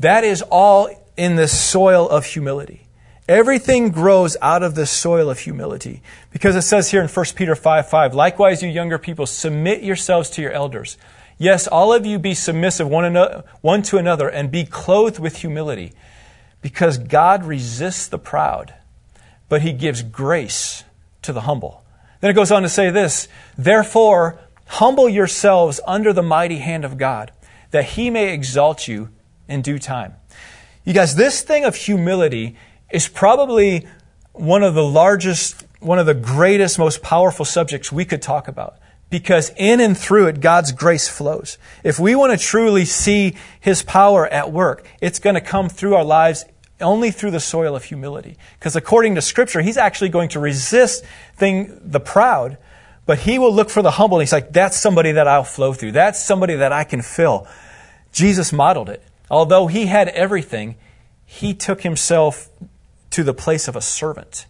that 0.00 0.24
is 0.24 0.42
all 0.42 0.90
in 1.16 1.36
the 1.36 1.46
soil 1.46 2.08
of 2.08 2.24
humility. 2.24 2.88
Everything 3.30 3.90
grows 3.90 4.36
out 4.42 4.64
of 4.64 4.74
the 4.74 4.86
soil 4.86 5.30
of 5.30 5.38
humility. 5.38 6.02
Because 6.32 6.56
it 6.56 6.62
says 6.62 6.90
here 6.90 7.00
in 7.00 7.06
1 7.06 7.26
Peter 7.36 7.54
5 7.54 7.88
5, 7.88 8.12
likewise, 8.12 8.60
you 8.60 8.68
younger 8.68 8.98
people, 8.98 9.24
submit 9.24 9.84
yourselves 9.84 10.30
to 10.30 10.42
your 10.42 10.50
elders. 10.50 10.98
Yes, 11.38 11.68
all 11.68 11.92
of 11.92 12.04
you 12.04 12.18
be 12.18 12.34
submissive 12.34 12.88
one, 12.88 13.04
another, 13.04 13.44
one 13.60 13.82
to 13.82 13.98
another 13.98 14.28
and 14.28 14.50
be 14.50 14.64
clothed 14.64 15.20
with 15.20 15.36
humility. 15.36 15.92
Because 16.60 16.98
God 16.98 17.44
resists 17.44 18.08
the 18.08 18.18
proud, 18.18 18.74
but 19.48 19.62
he 19.62 19.72
gives 19.72 20.02
grace 20.02 20.82
to 21.22 21.32
the 21.32 21.42
humble. 21.42 21.84
Then 22.18 22.32
it 22.32 22.34
goes 22.34 22.50
on 22.50 22.62
to 22.62 22.68
say 22.68 22.90
this 22.90 23.28
Therefore, 23.56 24.40
humble 24.66 25.08
yourselves 25.08 25.78
under 25.86 26.12
the 26.12 26.24
mighty 26.24 26.58
hand 26.58 26.84
of 26.84 26.98
God, 26.98 27.30
that 27.70 27.84
he 27.84 28.10
may 28.10 28.34
exalt 28.34 28.88
you 28.88 29.10
in 29.46 29.62
due 29.62 29.78
time. 29.78 30.14
You 30.84 30.94
guys, 30.94 31.14
this 31.14 31.42
thing 31.42 31.64
of 31.64 31.76
humility 31.76 32.56
is 32.90 33.08
probably 33.08 33.86
one 34.32 34.62
of 34.62 34.74
the 34.74 34.84
largest, 34.84 35.64
one 35.80 35.98
of 35.98 36.06
the 36.06 36.14
greatest, 36.14 36.78
most 36.78 37.02
powerful 37.02 37.44
subjects 37.44 37.90
we 37.92 38.04
could 38.04 38.22
talk 38.22 38.48
about. 38.48 38.76
Because 39.10 39.50
in 39.56 39.80
and 39.80 39.98
through 39.98 40.28
it, 40.28 40.40
God's 40.40 40.70
grace 40.70 41.08
flows. 41.08 41.58
If 41.82 41.98
we 41.98 42.14
want 42.14 42.38
to 42.38 42.44
truly 42.44 42.84
see 42.84 43.36
His 43.60 43.82
power 43.82 44.26
at 44.28 44.52
work, 44.52 44.86
it's 45.00 45.18
going 45.18 45.34
to 45.34 45.40
come 45.40 45.68
through 45.68 45.96
our 45.96 46.04
lives 46.04 46.44
only 46.80 47.10
through 47.10 47.32
the 47.32 47.40
soil 47.40 47.74
of 47.76 47.84
humility. 47.84 48.38
Because 48.58 48.76
according 48.76 49.16
to 49.16 49.22
Scripture, 49.22 49.62
He's 49.62 49.76
actually 49.76 50.10
going 50.10 50.28
to 50.30 50.40
resist 50.40 51.04
thing, 51.34 51.78
the 51.82 52.00
proud, 52.00 52.56
but 53.04 53.18
He 53.18 53.38
will 53.38 53.52
look 53.52 53.68
for 53.68 53.82
the 53.82 53.90
humble. 53.90 54.18
And 54.18 54.22
He's 54.22 54.32
like, 54.32 54.52
that's 54.52 54.76
somebody 54.76 55.12
that 55.12 55.26
I'll 55.26 55.44
flow 55.44 55.72
through. 55.72 55.92
That's 55.92 56.22
somebody 56.22 56.54
that 56.54 56.72
I 56.72 56.84
can 56.84 57.02
fill. 57.02 57.48
Jesus 58.12 58.52
modeled 58.52 58.88
it. 58.88 59.02
Although 59.28 59.66
He 59.66 59.86
had 59.86 60.08
everything, 60.08 60.76
He 61.26 61.52
took 61.52 61.82
Himself 61.82 62.48
to 63.10 63.22
the 63.22 63.34
place 63.34 63.68
of 63.68 63.76
a 63.76 63.80
servant 63.80 64.46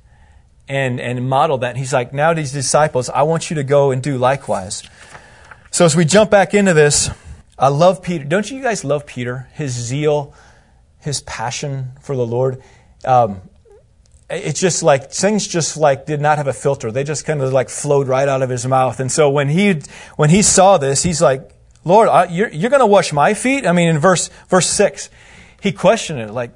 and, 0.69 1.01
and 1.01 1.29
modeled 1.29 1.63
that. 1.63 1.71
And 1.71 1.79
he's 1.79 1.93
like, 1.93 2.13
now 2.13 2.35
these 2.35 2.53
disciples, 2.53 3.09
I 3.09 3.23
want 3.23 3.51
you 3.51 3.57
to 3.57 3.65
go 3.65 3.91
and 3.91 4.03
do 4.03 4.19
likewise. 4.19 4.83
So 5.71 5.85
as 5.85 5.97
we 5.97 6.05
jump 6.05 6.31
back 6.31 6.55
into 6.55 6.75
this, 6.75 7.11
I 7.59 7.69
love 7.69 8.03
Peter. 8.03 8.25
Don't 8.25 8.51
you 8.51 8.63
guys 8.63 8.85
love 8.85 9.07
Peter? 9.07 9.49
His 9.55 9.73
zeal, 9.73 10.35
his 10.99 11.21
passion 11.23 11.93
for 12.01 12.17
the 12.17 12.27
Lord. 12.27 12.63
Um, 13.05 13.43
it's 14.29 14.61
just 14.61 14.83
like 14.83 15.11
things 15.11 15.47
just 15.47 15.77
like 15.77 16.07
did 16.07 16.21
not 16.21 16.39
have 16.39 16.47
a 16.47 16.53
filter. 16.53 16.93
They 16.93 17.05
just 17.05 17.25
kind 17.25 17.43
of 17.43 17.53
like 17.53 17.69
flowed 17.69 18.07
right 18.09 18.29
out 18.29 18.43
of 18.43 18.51
his 18.51 18.67
mouth. 18.67 19.01
And 19.01 19.11
so 19.11 19.29
when 19.29 19.49
he 19.49 19.81
when 20.17 20.31
he 20.31 20.43
saw 20.43 20.79
this, 20.79 21.03
he's 21.03 21.21
like, 21.21 21.51
"Lord, 21.85 22.09
you're, 22.31 22.49
you're 22.49 22.71
going 22.71 22.81
to 22.81 22.87
wash 22.87 23.13
my 23.13 23.35
feet." 23.35 23.67
I 23.67 23.73
mean, 23.73 23.89
in 23.89 23.99
verse 23.99 24.31
verse 24.49 24.69
six, 24.69 25.11
he 25.61 25.73
questioned 25.73 26.21
it 26.21 26.31
like, 26.31 26.53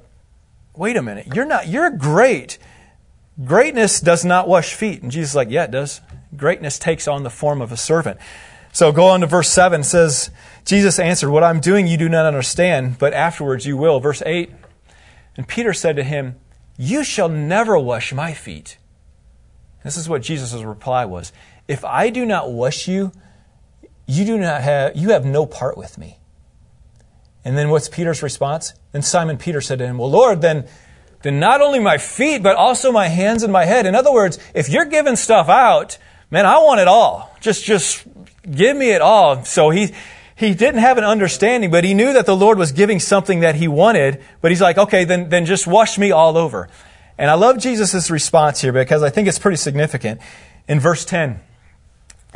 wait 0.77 0.97
a 0.97 1.01
minute, 1.01 1.27
you're 1.33 1.45
not, 1.45 1.67
you're 1.67 1.89
great. 1.89 2.57
Greatness 3.43 3.99
does 3.99 4.23
not 4.23 4.47
wash 4.47 4.73
feet. 4.73 5.01
And 5.01 5.11
Jesus 5.11 5.31
is 5.31 5.35
like, 5.35 5.49
yeah, 5.49 5.65
it 5.65 5.71
does. 5.71 6.01
Greatness 6.35 6.79
takes 6.79 7.07
on 7.07 7.23
the 7.23 7.29
form 7.29 7.61
of 7.61 7.71
a 7.71 7.77
servant. 7.77 8.19
So 8.71 8.91
go 8.91 9.05
on 9.07 9.21
to 9.21 9.27
verse 9.27 9.49
7 9.49 9.83
says, 9.83 10.31
Jesus 10.65 10.99
answered, 10.99 11.29
What 11.29 11.43
I'm 11.43 11.61
doing 11.61 11.87
you 11.87 11.97
do 11.97 12.09
not 12.09 12.25
understand, 12.25 12.97
but 12.97 13.13
afterwards 13.13 13.65
you 13.65 13.77
will. 13.77 13.99
Verse 14.01 14.21
8, 14.25 14.51
and 15.37 15.47
Peter 15.47 15.73
said 15.73 15.95
to 15.95 16.03
him, 16.03 16.35
You 16.77 17.03
shall 17.03 17.29
never 17.29 17.77
wash 17.79 18.11
my 18.11 18.33
feet. 18.33 18.77
This 19.83 19.95
is 19.95 20.09
what 20.09 20.23
Jesus' 20.23 20.61
reply 20.63 21.05
was. 21.05 21.31
If 21.67 21.85
I 21.85 22.09
do 22.09 22.25
not 22.25 22.51
wash 22.51 22.87
you, 22.87 23.11
you 24.07 24.25
do 24.25 24.37
not 24.37 24.61
have 24.61 24.95
you 24.95 25.11
have 25.11 25.25
no 25.25 25.45
part 25.45 25.77
with 25.77 25.97
me. 25.97 26.19
And 27.45 27.55
then 27.55 27.69
what's 27.69 27.87
Peter's 27.87 28.23
response? 28.23 28.73
Then 28.91 29.03
Simon 29.03 29.37
Peter 29.37 29.61
said 29.61 29.77
to 29.79 29.85
him, 29.85 29.99
Well, 29.99 30.09
Lord, 30.09 30.41
then, 30.41 30.67
then 31.21 31.39
not 31.39 31.61
only 31.61 31.79
my 31.79 31.99
feet, 31.99 32.41
but 32.41 32.55
also 32.55 32.91
my 32.91 33.07
hands 33.07 33.43
and 33.43 33.53
my 33.53 33.65
head. 33.65 33.85
In 33.85 33.93
other 33.93 34.11
words, 34.11 34.39
if 34.55 34.67
you're 34.67 34.85
giving 34.85 35.15
stuff 35.15 35.47
out, 35.47 35.99
man, 36.31 36.47
I 36.47 36.57
want 36.57 36.81
it 36.81 36.87
all. 36.87 37.33
Just, 37.39 37.63
just 37.63 38.03
give 38.49 38.75
me 38.75 38.89
it 38.89 39.01
all. 39.01 39.45
So 39.45 39.69
he, 39.69 39.93
he 40.35 40.55
didn't 40.55 40.81
have 40.81 40.97
an 40.97 41.03
understanding, 41.03 41.69
but 41.69 41.83
he 41.83 41.93
knew 41.93 42.13
that 42.13 42.25
the 42.25 42.35
Lord 42.35 42.57
was 42.57 42.71
giving 42.71 42.99
something 42.99 43.41
that 43.41 43.55
he 43.55 43.67
wanted, 43.67 44.23
but 44.41 44.49
he's 44.49 44.61
like, 44.61 44.79
okay, 44.79 45.05
then, 45.05 45.29
then 45.29 45.45
just 45.45 45.67
wash 45.67 45.99
me 45.99 46.11
all 46.11 46.37
over. 46.37 46.67
And 47.15 47.29
I 47.29 47.35
love 47.35 47.59
Jesus' 47.59 48.09
response 48.09 48.61
here 48.61 48.73
because 48.73 49.03
I 49.03 49.11
think 49.11 49.27
it's 49.27 49.39
pretty 49.39 49.57
significant. 49.57 50.19
In 50.67 50.79
verse 50.79 51.05
10, 51.05 51.39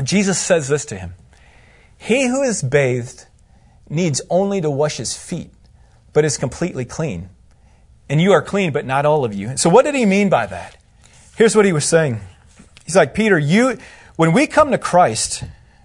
Jesus 0.03 0.39
says 0.39 0.67
this 0.67 0.85
to 0.85 0.97
him 0.97 1.15
He 1.97 2.27
who 2.27 2.43
is 2.43 2.61
bathed 2.61 3.25
needs 3.89 4.21
only 4.29 4.61
to 4.61 4.69
wash 4.69 4.97
his 4.97 5.17
feet, 5.17 5.51
but 6.13 6.25
is 6.25 6.37
completely 6.37 6.85
clean. 6.85 7.29
And 8.09 8.21
you 8.21 8.31
are 8.31 8.41
clean, 8.41 8.71
but 8.71 8.85
not 8.85 9.05
all 9.05 9.25
of 9.25 9.33
you. 9.33 9.57
So 9.57 9.69
what 9.69 9.85
did 9.85 9.95
he 9.95 10.05
mean 10.05 10.29
by 10.29 10.45
that? 10.47 10.77
Here's 11.35 11.55
what 11.55 11.65
he 11.65 11.73
was 11.73 11.85
saying. 11.85 12.19
He's 12.85 12.95
like, 12.95 13.13
Peter, 13.13 13.37
you, 13.37 13.77
when 14.15 14.33
we 14.33 14.47
come 14.47 14.71
to 14.71 14.77
Christ, 14.77 15.43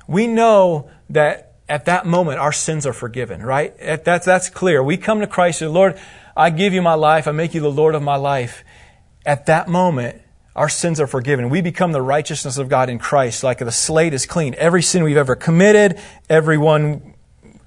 we 0.08 0.26
know 0.26 0.90
that 1.10 1.54
at 1.68 1.84
that 1.84 2.06
moment 2.06 2.38
our 2.40 2.52
sins 2.52 2.86
are 2.86 2.92
forgiven, 2.92 3.42
right? 3.42 3.76
That's, 3.78 4.26
that's 4.26 4.48
clear. 4.48 4.82
We 4.82 4.96
come 4.96 5.20
to 5.20 5.26
Christ 5.26 5.62
and 5.62 5.72
Lord, 5.72 5.98
I 6.36 6.50
give 6.50 6.72
you 6.72 6.82
my 6.82 6.94
life. 6.94 7.28
I 7.28 7.32
make 7.32 7.54
you 7.54 7.60
the 7.60 7.70
Lord 7.70 7.94
of 7.94 8.02
my 8.02 8.16
life. 8.16 8.64
At 9.24 9.46
that 9.46 9.68
moment, 9.68 10.20
our 10.56 10.68
sins 10.68 11.00
are 11.00 11.06
forgiven. 11.06 11.50
We 11.50 11.60
become 11.60 11.92
the 11.92 12.02
righteousness 12.02 12.58
of 12.58 12.68
God 12.68 12.88
in 12.88 12.98
Christ, 12.98 13.42
like 13.42 13.58
the 13.58 13.72
slate 13.72 14.14
is 14.14 14.26
clean. 14.26 14.54
Every 14.58 14.82
sin 14.82 15.02
we've 15.02 15.16
ever 15.16 15.36
committed, 15.36 16.00
every 16.28 16.58
one 16.58 17.13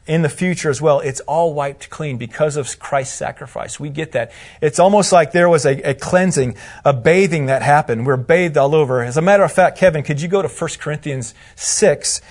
in 0.07 0.21
the 0.21 0.29
future 0.29 0.69
as 0.69 0.81
well, 0.81 0.99
it's 1.01 1.19
all 1.21 1.53
wiped 1.53 1.89
clean 1.89 2.17
because 2.17 2.55
of 2.55 2.79
Christ's 2.79 3.15
sacrifice. 3.15 3.79
We 3.79 3.89
get 3.89 4.13
that. 4.13 4.31
It's 4.61 4.79
almost 4.79 5.11
like 5.11 5.33
there 5.33 5.49
was 5.49 5.65
a, 5.65 5.81
a, 5.81 5.93
cleansing, 5.93 6.55
a 6.85 6.93
bathing 6.93 7.47
that 7.47 7.61
happened. 7.61 8.05
We're 8.05 8.17
bathed 8.17 8.57
all 8.57 8.73
over. 8.73 9.03
As 9.03 9.17
a 9.17 9.21
matter 9.21 9.43
of 9.43 9.51
fact, 9.51 9.77
Kevin, 9.77 10.03
could 10.03 10.21
you 10.21 10.27
go 10.27 10.41
to 10.41 10.47
1 10.47 10.69
Corinthians 10.79 11.33
6, 11.55 12.21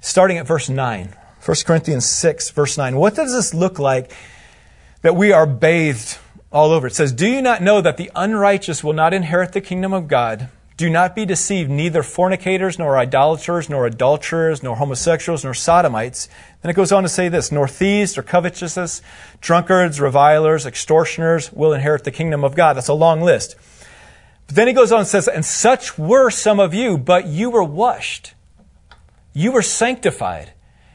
starting 0.00 0.38
at 0.38 0.46
verse 0.46 0.68
9? 0.68 1.14
1 1.44 1.56
Corinthians 1.66 2.06
6, 2.06 2.50
verse 2.50 2.78
9. 2.78 2.96
What 2.96 3.14
does 3.14 3.32
this 3.32 3.54
look 3.54 3.78
like 3.78 4.12
that 5.00 5.16
we 5.16 5.32
are 5.32 5.46
bathed 5.46 6.18
all 6.52 6.70
over? 6.70 6.86
It 6.86 6.94
says, 6.94 7.12
Do 7.12 7.26
you 7.26 7.42
not 7.42 7.62
know 7.62 7.80
that 7.80 7.96
the 7.96 8.10
unrighteous 8.14 8.84
will 8.84 8.92
not 8.92 9.14
inherit 9.14 9.52
the 9.52 9.60
kingdom 9.60 9.92
of 9.92 10.06
God? 10.06 10.48
Do 10.76 10.88
not 10.88 11.14
be 11.14 11.26
deceived, 11.26 11.70
neither 11.70 12.02
fornicators, 12.02 12.78
nor 12.78 12.96
idolaters, 12.96 13.68
nor 13.68 13.86
adulterers, 13.86 14.62
nor 14.62 14.76
homosexuals, 14.76 15.44
nor 15.44 15.54
sodomites. 15.54 16.28
Then 16.62 16.70
it 16.70 16.74
goes 16.74 16.92
on 16.92 17.02
to 17.02 17.08
say 17.08 17.28
this 17.28 17.52
nor 17.52 17.68
thieves, 17.68 18.16
or 18.16 18.22
covetous, 18.22 19.02
drunkards, 19.40 20.00
revilers, 20.00 20.66
extortioners 20.66 21.52
will 21.52 21.72
inherit 21.72 22.04
the 22.04 22.10
kingdom 22.10 22.42
of 22.44 22.54
God. 22.54 22.76
That's 22.76 22.88
a 22.88 22.94
long 22.94 23.20
list. 23.20 23.56
But 24.46 24.56
then 24.56 24.66
he 24.66 24.72
goes 24.72 24.92
on 24.92 25.00
and 25.00 25.08
says, 25.08 25.28
And 25.28 25.44
such 25.44 25.98
were 25.98 26.30
some 26.30 26.58
of 26.58 26.74
you, 26.74 26.96
but 26.98 27.26
you 27.26 27.50
were 27.50 27.64
washed. 27.64 28.34
You 29.34 29.52
were 29.52 29.62
sanctified. 29.62 30.52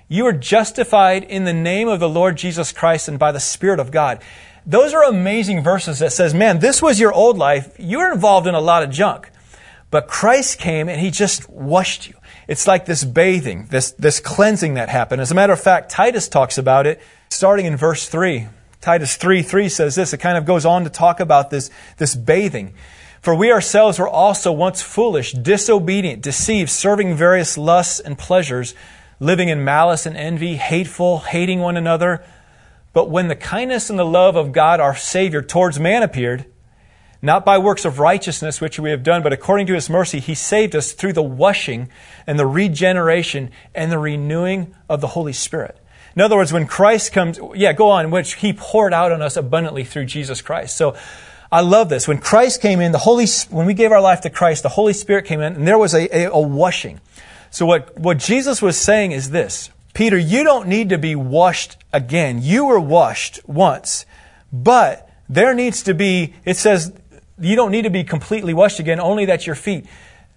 You 0.07 0.23
were 0.23 0.33
justified 0.33 1.23
in 1.23 1.43
the 1.43 1.53
name 1.53 1.87
of 1.87 1.99
the 1.99 2.09
Lord 2.09 2.37
Jesus 2.37 2.71
Christ 2.71 3.07
and 3.07 3.19
by 3.19 3.31
the 3.31 3.39
Spirit 3.39 3.79
of 3.79 3.91
God. 3.91 4.21
Those 4.65 4.93
are 4.93 5.03
amazing 5.03 5.63
verses 5.63 5.99
that 5.99 6.13
says, 6.13 6.33
man, 6.33 6.59
this 6.59 6.81
was 6.81 6.99
your 6.99 7.13
old 7.13 7.37
life. 7.37 7.73
You 7.77 7.99
were 7.99 8.11
involved 8.11 8.47
in 8.47 8.55
a 8.55 8.59
lot 8.59 8.83
of 8.83 8.89
junk. 8.89 9.29
But 9.89 10.08
Christ 10.08 10.60
came 10.60 10.89
and 10.89 11.00
he 11.00 11.12
just 11.12 11.50
washed 11.50 12.08
you. 12.08 12.15
It's 12.47 12.67
like 12.67 12.86
this 12.86 13.04
bathing, 13.04 13.67
this, 13.69 13.91
this 13.91 14.19
cleansing 14.19 14.76
that 14.76 14.89
happened. 14.89 15.21
As 15.21 15.32
a 15.32 15.36
matter 15.36 15.54
of 15.54 15.62
fact, 15.62 15.91
Titus 15.91 16.28
talks 16.28 16.58
about 16.58 16.88
it 16.88 17.02
starting 17.30 17.65
in 17.65 17.76
verse 17.76 18.08
3. 18.08 18.47
Titus 18.82 19.15
3 19.17 19.41
3 19.41 19.69
says 19.69 19.95
this. 19.95 20.13
It 20.13 20.19
kind 20.19 20.38
of 20.38 20.45
goes 20.45 20.65
on 20.65 20.84
to 20.84 20.89
talk 20.89 21.19
about 21.19 21.50
this, 21.50 21.69
this 21.97 22.15
bathing. 22.15 22.73
For 23.21 23.36
we 23.36 23.52
ourselves 23.52 24.00
were 24.00 24.08
also 24.08 24.52
once 24.52 24.82
foolish, 24.82 25.34
disobedient, 25.34 26.21
deceived, 26.21 26.69
serving 26.69 27.15
various 27.15 27.58
lusts 27.58 28.00
and 28.00 28.17
pleasures, 28.17 28.76
living 29.19 29.50
in 29.50 29.63
malice 29.63 30.06
and 30.06 30.15
envy, 30.15 30.56
hateful, 30.56 31.19
hating 31.19 31.60
one 31.60 31.76
another. 31.76 32.23
But 32.93 33.10
when 33.10 33.28
the 33.28 33.36
kindness 33.36 33.89
and 33.89 34.00
the 34.00 34.06
love 34.06 34.36
of 34.36 34.52
God 34.52 34.80
our 34.80 34.95
Savior 34.95 35.41
towards 35.41 35.80
man 35.80 36.04
appeared, 36.04 36.45
not 37.21 37.45
by 37.45 37.58
works 37.58 37.86
of 37.86 37.99
righteousness 37.99 38.62
which 38.62 38.80
we 38.80 38.91
have 38.91 39.03
done, 39.03 39.23
but 39.23 39.34
according 39.34 39.67
to 39.67 39.73
his 39.73 39.89
mercy, 39.89 40.19
he 40.19 40.36
saved 40.36 40.75
us 40.75 40.91
through 40.91 41.13
the 41.13 41.23
washing 41.23 41.89
and 42.25 42.38
the 42.38 42.45
regeneration 42.45 43.51
and 43.73 43.91
the 43.91 43.99
renewing 43.99 44.75
of 44.89 45.01
the 45.01 45.08
Holy 45.08 45.34
Spirit. 45.34 45.80
In 46.15 46.21
other 46.21 46.36
words, 46.36 46.51
when 46.51 46.65
Christ 46.65 47.13
comes, 47.13 47.39
yeah, 47.53 47.73
go 47.73 47.89
on, 47.89 48.10
which 48.10 48.36
he 48.36 48.51
poured 48.53 48.93
out 48.93 49.12
on 49.12 49.21
us 49.21 49.38
abundantly 49.38 49.84
through 49.84 50.06
Jesus 50.06 50.41
Christ. 50.41 50.75
So 50.75 50.95
I 51.51 51.62
love 51.62 51.89
this. 51.89 52.08
When 52.08 52.17
Christ 52.17 52.62
came 52.62 52.82
in, 52.82 52.91
the 52.91 52.97
Holy, 52.97 53.27
when 53.49 53.67
we 53.67 53.73
gave 53.73 53.91
our 53.91 54.01
life 54.01 54.21
to 54.21 54.30
Christ, 54.30 54.63
the 54.63 54.69
Holy 54.69 54.93
Spirit 54.93 55.25
came 55.25 55.41
in 55.41 55.56
and 55.56 55.67
there 55.67 55.77
was 55.77 55.93
a, 55.93 56.08
a, 56.15 56.32
a 56.32 56.39
washing. 56.39 56.99
So 57.51 57.65
what, 57.65 57.97
what 57.97 58.17
Jesus 58.17 58.62
was 58.62 58.77
saying 58.77 59.12
is 59.12 59.30
this. 59.30 59.69
Peter, 59.93 60.17
you 60.17 60.43
don't 60.43 60.67
need 60.67 60.89
to 60.89 60.97
be 60.97 61.15
washed 61.15 61.77
again. 61.93 62.39
You 62.41 62.65
were 62.65 62.80
washed 62.80 63.39
once, 63.47 64.06
but 64.51 65.10
there 65.30 65.53
needs 65.53 65.84
to 65.84 65.93
be, 65.93 66.34
it 66.45 66.58
says, 66.58 66.93
you 67.39 67.56
don't 67.56 67.71
need 67.71 67.84
to 67.84 67.89
be 67.89 68.04
completely 68.04 68.54
washed 68.54 68.80
again, 68.80 69.00
only 69.00 69.26
that 69.26 69.45
your 69.45 69.56
feet. 69.56 69.86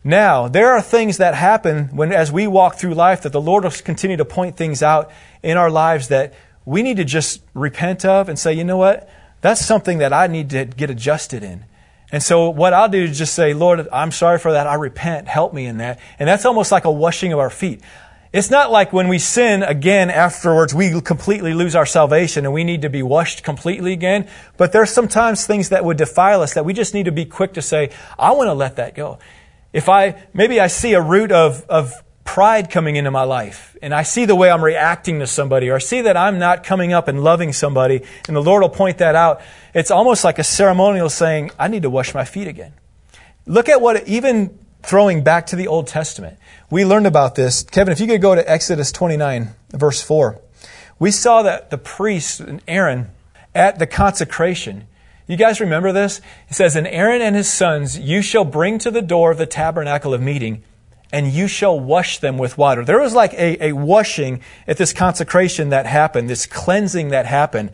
Now, 0.03 0.49
there 0.49 0.71
are 0.71 0.81
things 0.81 1.19
that 1.19 1.35
happen 1.35 1.89
when, 1.95 2.13
as 2.13 2.33
we 2.33 2.47
walk 2.47 2.77
through 2.77 2.95
life, 2.95 3.23
that 3.23 3.33
the 3.33 3.41
Lord 3.41 3.65
will 3.65 3.71
continue 3.71 4.17
to 4.17 4.25
point 4.25 4.57
things 4.57 4.83
out 4.83 5.11
in 5.43 5.57
our 5.57 5.71
lives 5.71 6.09
that 6.09 6.35
we 6.65 6.83
need 6.83 6.97
to 6.97 7.05
just 7.05 7.43
repent 7.55 8.05
of 8.05 8.29
and 8.29 8.39
say, 8.39 8.53
you 8.53 8.65
know 8.65 8.77
what? 8.77 9.09
That's 9.41 9.65
something 9.65 9.99
that 9.99 10.13
I 10.13 10.27
need 10.27 10.51
to 10.51 10.65
get 10.65 10.91
adjusted 10.91 11.43
in. 11.43 11.65
And 12.13 12.23
so 12.23 12.51
what 12.51 12.73
I'll 12.73 12.89
do 12.89 13.05
is 13.05 13.17
just 13.19 13.35
say, 13.35 13.55
Lord, 13.55 13.89
I'm 13.93 14.11
sorry 14.11 14.39
for 14.39 14.53
that. 14.53 14.67
I 14.67 14.75
repent. 14.75 15.29
Help 15.29 15.55
me 15.55 15.67
in 15.67 15.79
that. 15.79 16.01
And 16.19 16.29
that's 16.29 16.45
almost 16.45 16.73
like 16.73 16.85
a 16.85 16.91
washing 16.91 17.33
of 17.33 17.39
our 17.39 17.51
feet. 17.51 17.81
It's 18.33 18.51
not 18.51 18.71
like 18.71 18.93
when 18.93 19.09
we 19.09 19.19
sin 19.19 19.65
again 19.65 20.09
afterwards, 20.09 20.73
we 20.73 21.01
completely 21.01 21.53
lose 21.53 21.75
our 21.75 21.87
salvation 21.87 22.45
and 22.45 22.55
we 22.55 22.63
need 22.63 22.83
to 22.83 22.91
be 22.91 23.03
washed 23.03 23.43
completely 23.43 23.93
again. 23.93 24.29
But 24.57 24.71
there's 24.71 24.91
sometimes 24.91 25.47
things 25.47 25.71
that 25.71 25.85
would 25.85 25.97
defile 25.97 26.41
us 26.43 26.55
that 26.55 26.65
we 26.65 26.73
just 26.73 26.95
need 26.95 27.07
to 27.07 27.13
be 27.13 27.25
quick 27.25 27.55
to 27.55 27.63
say, 27.63 27.91
I 28.17 28.31
want 28.33 28.47
to 28.47 28.55
let 28.55 28.77
that 28.77 28.95
go. 28.95 29.19
If 29.73 29.89
I, 29.89 30.23
maybe 30.33 30.61
I 30.61 30.69
see 30.69 30.93
a 30.93 31.03
root 31.03 31.33
of, 31.33 31.65
of 31.69 31.93
pride 32.23 32.71
coming 32.71 32.95
into 32.95 33.11
my 33.11 33.25
life 33.25 33.77
and 33.83 33.93
I 33.93 34.05
see 34.05 34.27
the 34.27 34.37
way 34.37 34.49
I'm 34.49 34.63
reacting 34.63 35.19
to 35.19 35.27
somebody 35.27 35.69
or 35.69 35.75
I 35.75 35.79
see 35.79 36.03
that 36.03 36.17
I'm 36.17 36.39
not 36.39 36.63
coming 36.63 36.93
up 36.93 37.09
and 37.09 37.25
loving 37.25 37.53
somebody 37.53 38.03
and 38.29 38.37
the 38.37 38.43
Lord 38.43 38.63
will 38.63 38.69
point 38.69 38.99
that 38.99 39.17
out, 39.17 39.41
it's 39.75 39.91
almost 39.91 40.23
like 40.23 40.39
a 40.39 40.45
ceremonial 40.45 41.11
saying, 41.11 41.51
I 41.59 41.67
need 41.67 41.83
to 41.83 41.91
wash 41.91 42.15
my 42.15 42.25
feet 42.25 42.47
again. 42.47 42.75
Look 43.45 43.69
at 43.69 43.81
what, 43.81 44.07
even 44.07 44.57
throwing 44.83 45.25
back 45.25 45.47
to 45.47 45.57
the 45.57 45.67
Old 45.67 45.89
Testament, 45.89 46.39
we 46.71 46.85
learned 46.85 47.07
about 47.07 47.35
this. 47.35 47.65
Kevin, 47.65 47.93
if 47.93 48.01
you 48.01 48.07
could 48.07 48.23
go 48.23 48.35
to 48.35 48.51
Exodus 48.51 48.93
29, 48.93 49.51
verse 49.73 50.01
4. 50.03 50.41
We 50.99 51.11
saw 51.11 51.43
that 51.43 51.71
the 51.71 51.79
priest, 51.79 52.41
and 52.41 52.63
Aaron, 52.69 53.11
at 53.55 53.79
the 53.79 53.87
consecration, 53.87 54.87
you 55.27 55.37
guys 55.37 55.61
remember 55.61 55.93
this? 55.93 56.21
It 56.49 56.55
says, 56.55 56.77
And 56.77 56.87
Aaron 56.87 57.23
and 57.23 57.35
his 57.35 57.51
sons 57.51 57.99
you 57.99 58.23
shall 58.23 58.45
bring 58.45 58.79
to 58.81 58.91
the 58.91 59.03
door 59.03 59.31
of 59.31 59.39
the 59.39 59.47
tabernacle 59.47 60.15
of 60.15 60.21
meeting, 60.21 60.63
and 61.13 61.29
you 61.29 61.49
shall 61.49 61.79
wash 61.79 62.19
them 62.19 62.39
with 62.39 62.59
water. 62.59 62.85
There 62.85 63.01
was 63.01 63.15
like 63.15 63.33
a, 63.35 63.69
a 63.69 63.73
washing 63.73 64.41
at 64.67 64.77
this 64.77 64.93
consecration 64.93 65.71
that 65.71 65.87
happened, 65.87 66.29
this 66.31 66.47
cleansing 66.47 67.09
that 67.09 67.27
happened. 67.27 67.71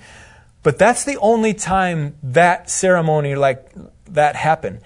But 0.63 0.79
that's 0.79 1.05
the 1.05 1.17
only 1.19 1.55
time 1.55 2.17
that 2.23 2.71
ceremony 2.71 3.35
like 3.35 3.71
that 4.07 4.37
happened. 4.37 4.81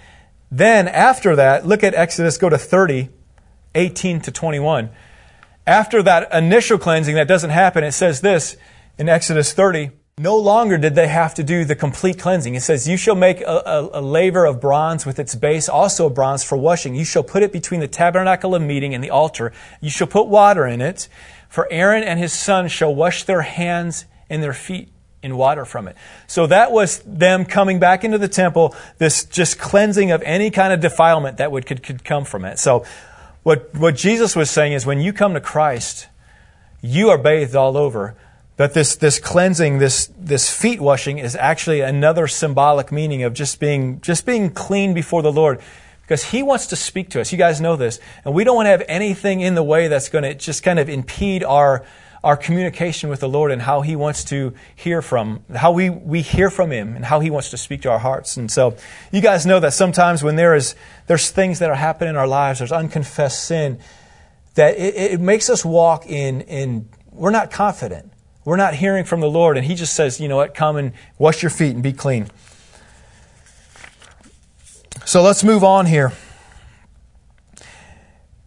Then 0.50 0.88
after 0.88 1.36
that, 1.36 1.66
look 1.66 1.84
at 1.84 1.94
Exodus, 1.94 2.38
go 2.38 2.48
to 2.48 2.58
30, 2.58 3.08
18 3.74 4.20
to 4.22 4.32
21. 4.32 4.90
After 5.66 6.02
that 6.02 6.32
initial 6.32 6.78
cleansing 6.78 7.14
that 7.14 7.28
doesn't 7.28 7.50
happen, 7.50 7.84
it 7.84 7.92
says 7.92 8.20
this 8.20 8.56
in 8.98 9.08
Exodus 9.08 9.52
30. 9.52 9.90
No 10.18 10.36
longer 10.36 10.76
did 10.76 10.94
they 10.94 11.08
have 11.08 11.34
to 11.36 11.42
do 11.42 11.64
the 11.64 11.74
complete 11.74 12.18
cleansing. 12.18 12.54
It 12.54 12.60
says, 12.60 12.86
You 12.86 12.98
shall 12.98 13.14
make 13.14 13.40
a, 13.40 13.62
a, 13.64 14.00
a, 14.00 14.02
laver 14.02 14.44
of 14.44 14.60
bronze 14.60 15.06
with 15.06 15.18
its 15.18 15.34
base, 15.34 15.66
also 15.66 16.10
bronze 16.10 16.44
for 16.44 16.58
washing. 16.58 16.94
You 16.94 17.06
shall 17.06 17.22
put 17.22 17.42
it 17.42 17.52
between 17.52 17.80
the 17.80 17.88
tabernacle 17.88 18.54
of 18.54 18.60
meeting 18.60 18.94
and 18.94 19.02
the 19.02 19.10
altar. 19.10 19.52
You 19.80 19.88
shall 19.88 20.06
put 20.06 20.26
water 20.26 20.66
in 20.66 20.82
it, 20.82 21.08
for 21.48 21.66
Aaron 21.70 22.02
and 22.02 22.18
his 22.18 22.34
sons 22.34 22.70
shall 22.70 22.94
wash 22.94 23.24
their 23.24 23.42
hands 23.42 24.04
and 24.28 24.42
their 24.42 24.52
feet 24.52 24.90
in 25.22 25.36
water 25.36 25.64
from 25.64 25.88
it. 25.88 25.96
So 26.26 26.46
that 26.46 26.72
was 26.72 26.98
them 27.06 27.44
coming 27.44 27.78
back 27.78 28.04
into 28.04 28.18
the 28.18 28.28
temple, 28.28 28.74
this 28.98 29.24
just 29.24 29.58
cleansing 29.58 30.10
of 30.10 30.22
any 30.22 30.50
kind 30.50 30.72
of 30.72 30.80
defilement 30.80 31.38
that 31.38 31.52
would 31.52 31.66
could, 31.66 31.82
could 31.82 32.04
come 32.04 32.24
from 32.24 32.44
it. 32.44 32.58
So 32.58 32.84
what, 33.42 33.74
what 33.74 33.96
Jesus 33.96 34.36
was 34.36 34.50
saying 34.50 34.72
is 34.72 34.84
when 34.84 35.00
you 35.00 35.12
come 35.12 35.34
to 35.34 35.40
Christ, 35.40 36.08
you 36.82 37.08
are 37.10 37.18
bathed 37.18 37.56
all 37.56 37.76
over 37.76 38.16
that 38.56 38.74
this, 38.74 38.94
this 38.96 39.18
cleansing, 39.18 39.78
this, 39.78 40.10
this 40.18 40.54
feet 40.54 40.80
washing 40.80 41.18
is 41.18 41.34
actually 41.34 41.80
another 41.80 42.26
symbolic 42.26 42.92
meaning 42.92 43.22
of 43.22 43.32
just 43.32 43.58
being, 43.58 44.00
just 44.02 44.26
being 44.26 44.50
clean 44.50 44.92
before 44.92 45.22
the 45.22 45.32
Lord. 45.32 45.60
Because 46.02 46.24
He 46.24 46.42
wants 46.42 46.66
to 46.66 46.76
speak 46.76 47.08
to 47.10 47.22
us. 47.22 47.32
You 47.32 47.38
guys 47.38 47.60
know 47.60 47.76
this. 47.76 47.98
And 48.22 48.34
we 48.34 48.44
don't 48.44 48.56
want 48.56 48.66
to 48.66 48.70
have 48.70 48.82
anything 48.86 49.40
in 49.40 49.54
the 49.54 49.62
way 49.62 49.88
that's 49.88 50.10
going 50.10 50.24
to 50.24 50.34
just 50.34 50.62
kind 50.62 50.78
of 50.78 50.90
impede 50.90 51.42
our, 51.42 51.86
our 52.22 52.36
communication 52.36 53.08
with 53.08 53.20
the 53.20 53.28
Lord 53.28 53.50
and 53.50 53.62
how 53.62 53.80
He 53.80 53.96
wants 53.96 54.24
to 54.24 54.52
hear 54.76 55.00
from, 55.00 55.42
how 55.54 55.72
we, 55.72 55.88
we 55.88 56.20
hear 56.20 56.50
from 56.50 56.70
Him 56.70 56.94
and 56.94 57.04
how 57.04 57.20
He 57.20 57.30
wants 57.30 57.50
to 57.50 57.56
speak 57.56 57.82
to 57.82 57.90
our 57.90 57.98
hearts. 57.98 58.36
And 58.36 58.50
so 58.50 58.76
you 59.10 59.20
guys 59.20 59.46
know 59.46 59.60
that 59.60 59.72
sometimes 59.72 60.22
when 60.22 60.36
there 60.36 60.54
is, 60.54 60.74
there's 61.06 61.30
things 61.30 61.60
that 61.60 61.70
are 61.70 61.76
happening 61.76 62.10
in 62.10 62.16
our 62.16 62.28
lives, 62.28 62.58
there's 62.58 62.72
unconfessed 62.72 63.44
sin, 63.44 63.78
that 64.54 64.76
it, 64.76 65.12
it 65.12 65.20
makes 65.20 65.48
us 65.48 65.64
walk 65.64 66.06
in, 66.06 66.42
in, 66.42 66.88
we're 67.10 67.30
not 67.30 67.50
confident. 67.50 68.12
We're 68.44 68.56
not 68.56 68.74
hearing 68.74 69.04
from 69.04 69.20
the 69.20 69.30
Lord, 69.30 69.56
and 69.56 69.66
He 69.66 69.74
just 69.74 69.94
says, 69.94 70.20
you 70.20 70.28
know 70.28 70.36
what, 70.36 70.54
come 70.54 70.76
and 70.76 70.92
wash 71.18 71.42
your 71.42 71.50
feet 71.50 71.74
and 71.74 71.82
be 71.82 71.92
clean. 71.92 72.28
So 75.04 75.22
let's 75.22 75.42
move 75.42 75.64
on 75.64 75.86
here. 75.86 76.12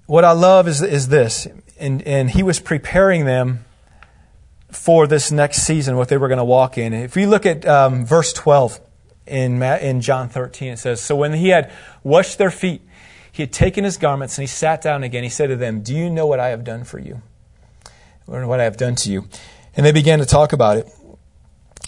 What 0.06 0.24
I 0.24 0.32
love 0.32 0.68
is, 0.68 0.82
is 0.82 1.08
this, 1.08 1.48
and, 1.84 2.02
and 2.04 2.32
He 2.32 2.44
was 2.44 2.60
preparing 2.60 3.26
them 3.26 3.66
for 4.72 5.06
this 5.06 5.32
next 5.32 5.64
season, 5.64 5.98
what 5.98 6.10
they 6.10 6.18
were 6.18 6.28
going 6.28 6.40
to 6.40 6.44
walk 6.44 6.78
in. 6.78 6.94
If 6.94 7.16
we 7.16 7.26
look 7.26 7.46
at 7.46 7.66
um, 7.68 8.06
verse 8.06 8.34
12 8.34 8.80
in, 9.28 9.62
in 9.62 10.02
John 10.02 10.30
13, 10.30 10.74
it 10.74 10.80
says, 10.80 11.02
So 11.02 11.16
when 11.16 11.34
He 11.34 11.50
had 11.50 11.72
washed 12.04 12.38
their 12.38 12.52
feet, 12.52 12.82
He 13.32 13.44
had 13.44 13.52
taken 13.52 13.84
His 13.84 13.98
garments 13.98 14.38
and 14.38 14.44
He 14.44 14.48
sat 14.48 14.82
down 14.82 15.04
again. 15.04 15.24
He 15.24 15.30
said 15.30 15.48
to 15.48 15.56
them, 15.56 15.82
Do 15.82 15.94
you 15.94 16.10
know 16.10 16.26
what 16.26 16.40
I 16.40 16.50
have 16.50 16.64
done 16.64 16.84
for 16.84 17.00
you? 17.00 17.22
Or 18.26 18.48
what 18.48 18.60
I 18.60 18.64
have 18.64 18.78
done 18.78 18.96
to 18.96 19.12
you? 19.12 19.28
And 19.76 19.86
they 19.86 19.92
began 19.92 20.20
to 20.20 20.26
talk 20.26 20.54
about 20.54 20.78
it. 20.78 20.88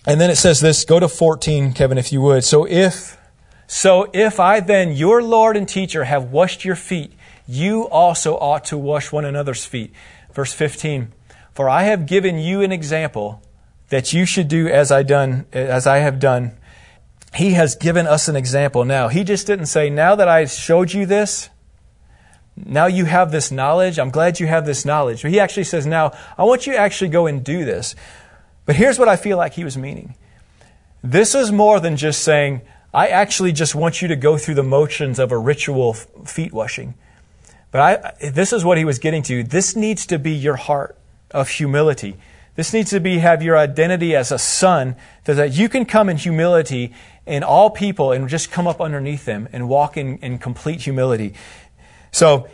And 0.07 0.21
then 0.21 0.29
it 0.29 0.35
says 0.35 0.59
this, 0.59 0.85
go 0.85 0.99
to 0.99 1.07
14, 1.07 1.73
Kevin, 1.73 1.97
if 1.97 2.11
you 2.11 2.21
would. 2.21 2.43
So 2.43 2.65
if, 2.65 3.17
so 3.65 4.09
if 4.13 4.39
I 4.39 4.59
then, 4.59 4.91
your 4.91 5.23
Lord 5.23 5.57
and 5.57 5.67
teacher, 5.67 6.03
have 6.03 6.31
washed 6.31 6.63
your 6.63 6.75
feet, 6.75 7.13
you 7.47 7.87
also 7.89 8.35
ought 8.37 8.65
to 8.65 8.77
wash 8.77 9.11
one 9.11 9.25
another's 9.25 9.65
feet. 9.65 9.93
Verse 10.33 10.53
15, 10.53 11.13
for 11.53 11.69
I 11.69 11.83
have 11.83 12.05
given 12.05 12.37
you 12.37 12.61
an 12.61 12.71
example 12.71 13.41
that 13.89 14.13
you 14.13 14.25
should 14.25 14.47
do 14.47 14.67
as 14.67 14.91
I 14.91 15.03
done, 15.03 15.45
as 15.53 15.87
I 15.87 15.99
have 15.99 16.19
done. 16.19 16.57
He 17.33 17.51
has 17.51 17.75
given 17.75 18.07
us 18.07 18.27
an 18.27 18.35
example. 18.35 18.85
Now, 18.85 19.07
he 19.09 19.23
just 19.23 19.45
didn't 19.45 19.67
say, 19.67 19.89
now 19.89 20.15
that 20.15 20.27
I 20.27 20.45
showed 20.45 20.93
you 20.93 21.05
this, 21.05 21.49
now 22.55 22.85
you 22.85 23.05
have 23.05 23.31
this 23.31 23.51
knowledge. 23.51 23.99
I'm 23.99 24.09
glad 24.09 24.39
you 24.39 24.47
have 24.47 24.65
this 24.65 24.85
knowledge. 24.85 25.21
But 25.21 25.31
he 25.31 25.39
actually 25.39 25.65
says, 25.65 25.85
now 25.85 26.13
I 26.37 26.45
want 26.45 26.65
you 26.65 26.73
to 26.73 26.79
actually 26.79 27.09
go 27.09 27.27
and 27.27 27.43
do 27.43 27.65
this. 27.65 27.95
But 28.65 28.75
here's 28.75 28.97
what 28.97 29.09
I 29.09 29.17
feel 29.17 29.37
like 29.37 29.53
he 29.53 29.63
was 29.63 29.77
meaning. 29.77 30.15
This 31.03 31.35
is 31.35 31.51
more 31.51 31.79
than 31.79 31.97
just 31.97 32.23
saying, 32.23 32.61
I 32.93 33.09
actually 33.09 33.51
just 33.51 33.75
want 33.75 34.01
you 34.01 34.07
to 34.07 34.15
go 34.15 34.37
through 34.37 34.55
the 34.55 34.63
motions 34.63 35.19
of 35.19 35.31
a 35.31 35.37
ritual 35.37 35.93
feet 35.93 36.53
washing. 36.53 36.95
But 37.75 37.81
I, 38.21 38.29
this 38.29 38.53
is 38.53 38.63
what 38.63 38.77
he 38.77 38.85
was 38.85 38.99
getting 38.99 39.21
to. 39.23 39.43
This 39.43 39.75
needs 39.75 40.05
to 40.05 40.17
be 40.17 40.31
your 40.31 40.55
heart 40.55 40.97
of 41.31 41.49
humility. 41.49 42.15
This 42.55 42.71
needs 42.71 42.91
to 42.91 43.01
be 43.01 43.17
have 43.17 43.43
your 43.43 43.57
identity 43.57 44.15
as 44.15 44.31
a 44.31 44.39
son, 44.39 44.95
so 45.25 45.33
that 45.33 45.51
you 45.51 45.67
can 45.67 45.83
come 45.83 46.07
in 46.07 46.15
humility 46.15 46.93
in 47.25 47.43
all 47.43 47.69
people 47.69 48.13
and 48.13 48.29
just 48.29 48.49
come 48.49 48.65
up 48.65 48.79
underneath 48.79 49.25
them 49.25 49.49
and 49.51 49.67
walk 49.67 49.97
in, 49.97 50.19
in 50.19 50.37
complete 50.37 50.83
humility. 50.83 51.33
So 52.13 52.47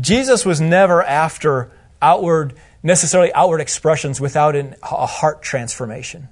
Jesus 0.00 0.44
was 0.44 0.60
never 0.60 1.04
after 1.04 1.70
outward, 2.02 2.54
necessarily 2.82 3.32
outward 3.32 3.60
expressions 3.60 4.20
without 4.20 4.56
an, 4.56 4.74
a 4.82 5.06
heart 5.06 5.40
transformation. 5.40 6.26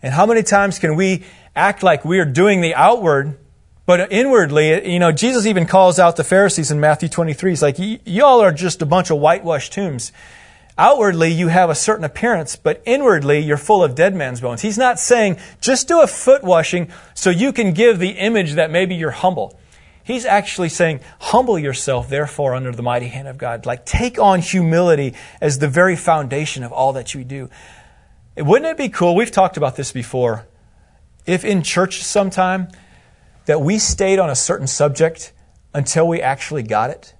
And 0.00 0.14
how 0.14 0.24
many 0.24 0.42
times 0.42 0.78
can 0.78 0.96
we 0.96 1.24
act 1.54 1.82
like 1.82 2.02
we 2.02 2.18
are 2.18 2.24
doing 2.24 2.62
the 2.62 2.74
outward, 2.74 3.38
but 3.86 4.10
inwardly, 4.12 4.90
you 4.90 4.98
know, 4.98 5.12
Jesus 5.12 5.46
even 5.46 5.66
calls 5.66 5.98
out 5.98 6.16
the 6.16 6.24
Pharisees 6.24 6.70
in 6.70 6.80
Matthew 6.80 7.08
23. 7.08 7.50
He's 7.52 7.62
like, 7.62 7.76
y'all 7.78 8.40
are 8.40 8.52
just 8.52 8.80
a 8.80 8.86
bunch 8.86 9.10
of 9.10 9.18
whitewashed 9.18 9.72
tombs. 9.72 10.12
Outwardly, 10.76 11.30
you 11.30 11.48
have 11.48 11.70
a 11.70 11.74
certain 11.74 12.04
appearance, 12.04 12.56
but 12.56 12.82
inwardly, 12.84 13.38
you're 13.38 13.56
full 13.56 13.84
of 13.84 13.94
dead 13.94 14.14
man's 14.14 14.40
bones. 14.40 14.62
He's 14.62 14.78
not 14.78 14.98
saying, 14.98 15.38
just 15.60 15.86
do 15.86 16.00
a 16.00 16.06
foot 16.06 16.42
washing 16.42 16.90
so 17.14 17.30
you 17.30 17.52
can 17.52 17.72
give 17.72 18.00
the 18.00 18.10
image 18.10 18.54
that 18.54 18.72
maybe 18.72 18.96
you're 18.96 19.12
humble. 19.12 19.56
He's 20.02 20.26
actually 20.26 20.70
saying, 20.70 21.00
humble 21.20 21.58
yourself, 21.58 22.08
therefore, 22.08 22.54
under 22.54 22.72
the 22.72 22.82
mighty 22.82 23.06
hand 23.06 23.28
of 23.28 23.38
God. 23.38 23.66
Like, 23.66 23.86
take 23.86 24.18
on 24.18 24.40
humility 24.40 25.14
as 25.40 25.60
the 25.60 25.68
very 25.68 25.94
foundation 25.94 26.64
of 26.64 26.72
all 26.72 26.92
that 26.94 27.14
you 27.14 27.22
do. 27.22 27.48
Wouldn't 28.36 28.70
it 28.70 28.76
be 28.76 28.88
cool? 28.88 29.14
We've 29.14 29.30
talked 29.30 29.56
about 29.56 29.76
this 29.76 29.92
before. 29.92 30.46
If 31.24 31.44
in 31.44 31.62
church 31.62 32.02
sometime 32.02 32.68
that 33.46 33.60
we 33.60 33.78
stayed 33.78 34.18
on 34.18 34.30
a 34.30 34.34
certain 34.34 34.66
subject 34.66 35.32
until 35.72 36.06
we 36.06 36.20
actually 36.20 36.62
got 36.62 36.90
it. 36.90 37.14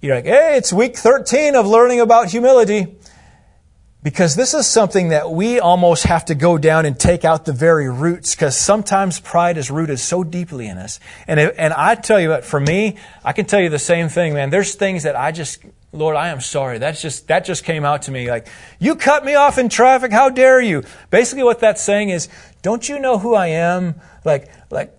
You're 0.00 0.16
like, 0.16 0.26
hey, 0.26 0.56
it's 0.56 0.72
week 0.72 0.96
13 0.96 1.56
of 1.56 1.66
learning 1.66 2.00
about 2.00 2.30
humility. 2.30 2.96
Because 4.02 4.36
this 4.36 4.52
is 4.52 4.66
something 4.66 5.08
that 5.08 5.30
we 5.30 5.58
almost 5.58 6.04
have 6.04 6.26
to 6.26 6.34
go 6.34 6.58
down 6.58 6.84
and 6.84 7.00
take 7.00 7.24
out 7.24 7.46
the 7.46 7.54
very 7.54 7.88
roots, 7.88 8.34
because 8.34 8.54
sometimes 8.54 9.18
pride 9.18 9.56
is 9.56 9.70
rooted 9.70 9.98
so 9.98 10.22
deeply 10.22 10.66
in 10.66 10.76
us. 10.76 11.00
And, 11.26 11.40
and 11.40 11.72
I 11.72 11.94
tell 11.94 12.20
you 12.20 12.28
what, 12.28 12.44
for 12.44 12.60
me, 12.60 12.98
I 13.24 13.32
can 13.32 13.46
tell 13.46 13.60
you 13.60 13.70
the 13.70 13.78
same 13.78 14.10
thing, 14.10 14.34
man. 14.34 14.50
There's 14.50 14.74
things 14.74 15.04
that 15.04 15.16
I 15.16 15.32
just, 15.32 15.64
Lord, 15.90 16.16
I 16.16 16.28
am 16.28 16.42
sorry. 16.42 16.76
That's 16.76 17.00
just, 17.00 17.28
that 17.28 17.46
just 17.46 17.64
came 17.64 17.86
out 17.86 18.02
to 18.02 18.10
me 18.10 18.30
like, 18.30 18.46
you 18.78 18.94
cut 18.94 19.24
me 19.24 19.36
off 19.36 19.56
in 19.56 19.70
traffic. 19.70 20.12
How 20.12 20.28
dare 20.28 20.60
you? 20.60 20.82
Basically 21.08 21.44
what 21.44 21.60
that's 21.60 21.82
saying 21.82 22.10
is, 22.10 22.28
don't 22.60 22.86
you 22.86 22.98
know 22.98 23.16
who 23.16 23.34
I 23.34 23.46
am? 23.46 23.94
Like, 24.22 24.50
like, 24.70 24.94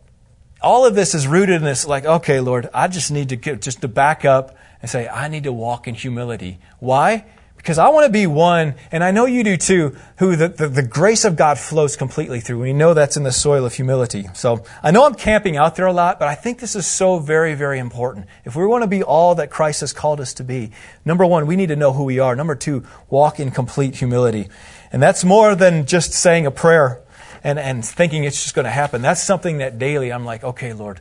all 0.65 0.87
of 0.87 0.95
this 0.95 1.13
is 1.13 1.27
rooted 1.27 1.57
in 1.57 1.63
this, 1.63 1.85
like, 1.85 2.05
okay, 2.05 2.39
Lord, 2.39 2.69
I 2.73 2.87
just 2.87 3.11
need 3.11 3.29
to 3.29 3.35
get, 3.35 3.61
just 3.61 3.81
to 3.81 3.87
back 3.87 4.25
up 4.25 4.57
and 4.81 4.89
say, 4.89 5.07
I 5.07 5.27
need 5.27 5.43
to 5.43 5.53
walk 5.53 5.87
in 5.87 5.93
humility. 5.93 6.59
Why? 6.79 7.25
Because 7.55 7.77
I 7.77 7.89
want 7.89 8.07
to 8.07 8.11
be 8.11 8.25
one, 8.25 8.73
and 8.91 9.03
I 9.03 9.11
know 9.11 9.27
you 9.27 9.43
do 9.43 9.57
too, 9.57 9.95
who 10.17 10.35
the, 10.35 10.47
the, 10.47 10.67
the, 10.67 10.83
grace 10.83 11.23
of 11.23 11.35
God 11.35 11.59
flows 11.59 11.95
completely 11.95 12.39
through. 12.39 12.61
We 12.61 12.73
know 12.73 12.95
that's 12.95 13.15
in 13.15 13.21
the 13.21 13.31
soil 13.31 13.63
of 13.63 13.73
humility. 13.73 14.27
So 14.33 14.63
I 14.81 14.89
know 14.89 15.05
I'm 15.05 15.13
camping 15.13 15.55
out 15.55 15.75
there 15.75 15.85
a 15.85 15.93
lot, 15.93 16.17
but 16.17 16.27
I 16.27 16.35
think 16.35 16.59
this 16.59 16.75
is 16.75 16.87
so 16.87 17.19
very, 17.19 17.53
very 17.53 17.77
important. 17.77 18.25
If 18.43 18.55
we 18.55 18.65
want 18.65 18.83
to 18.83 18.87
be 18.87 19.03
all 19.03 19.35
that 19.35 19.51
Christ 19.51 19.81
has 19.81 19.93
called 19.93 20.19
us 20.19 20.33
to 20.35 20.43
be, 20.43 20.71
number 21.05 21.27
one, 21.27 21.45
we 21.45 21.55
need 21.55 21.69
to 21.69 21.75
know 21.75 21.93
who 21.93 22.03
we 22.03 22.17
are. 22.17 22.35
Number 22.35 22.55
two, 22.55 22.83
walk 23.09 23.39
in 23.39 23.51
complete 23.51 23.95
humility. 23.95 24.49
And 24.91 25.01
that's 25.01 25.23
more 25.23 25.53
than 25.53 25.85
just 25.85 26.11
saying 26.11 26.47
a 26.47 26.51
prayer 26.51 27.04
and, 27.45 27.59
and 27.59 27.85
thinking 27.85 28.23
it's 28.23 28.41
just 28.41 28.55
going 28.55 28.65
to 28.65 28.71
happen. 28.71 29.03
That's 29.03 29.21
something 29.21 29.59
that 29.59 29.77
daily 29.77 30.11
I'm 30.11 30.25
like, 30.25 30.43
okay, 30.43 30.73
Lord, 30.73 30.99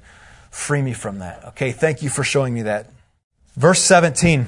free 0.50 0.82
me 0.82 0.92
from 0.92 1.20
that. 1.20 1.42
Okay, 1.46 1.72
thank 1.72 2.02
you 2.02 2.10
for 2.10 2.22
showing 2.22 2.52
me 2.52 2.62
that. 2.62 2.90
Verse 3.56 3.80
17. 3.80 4.46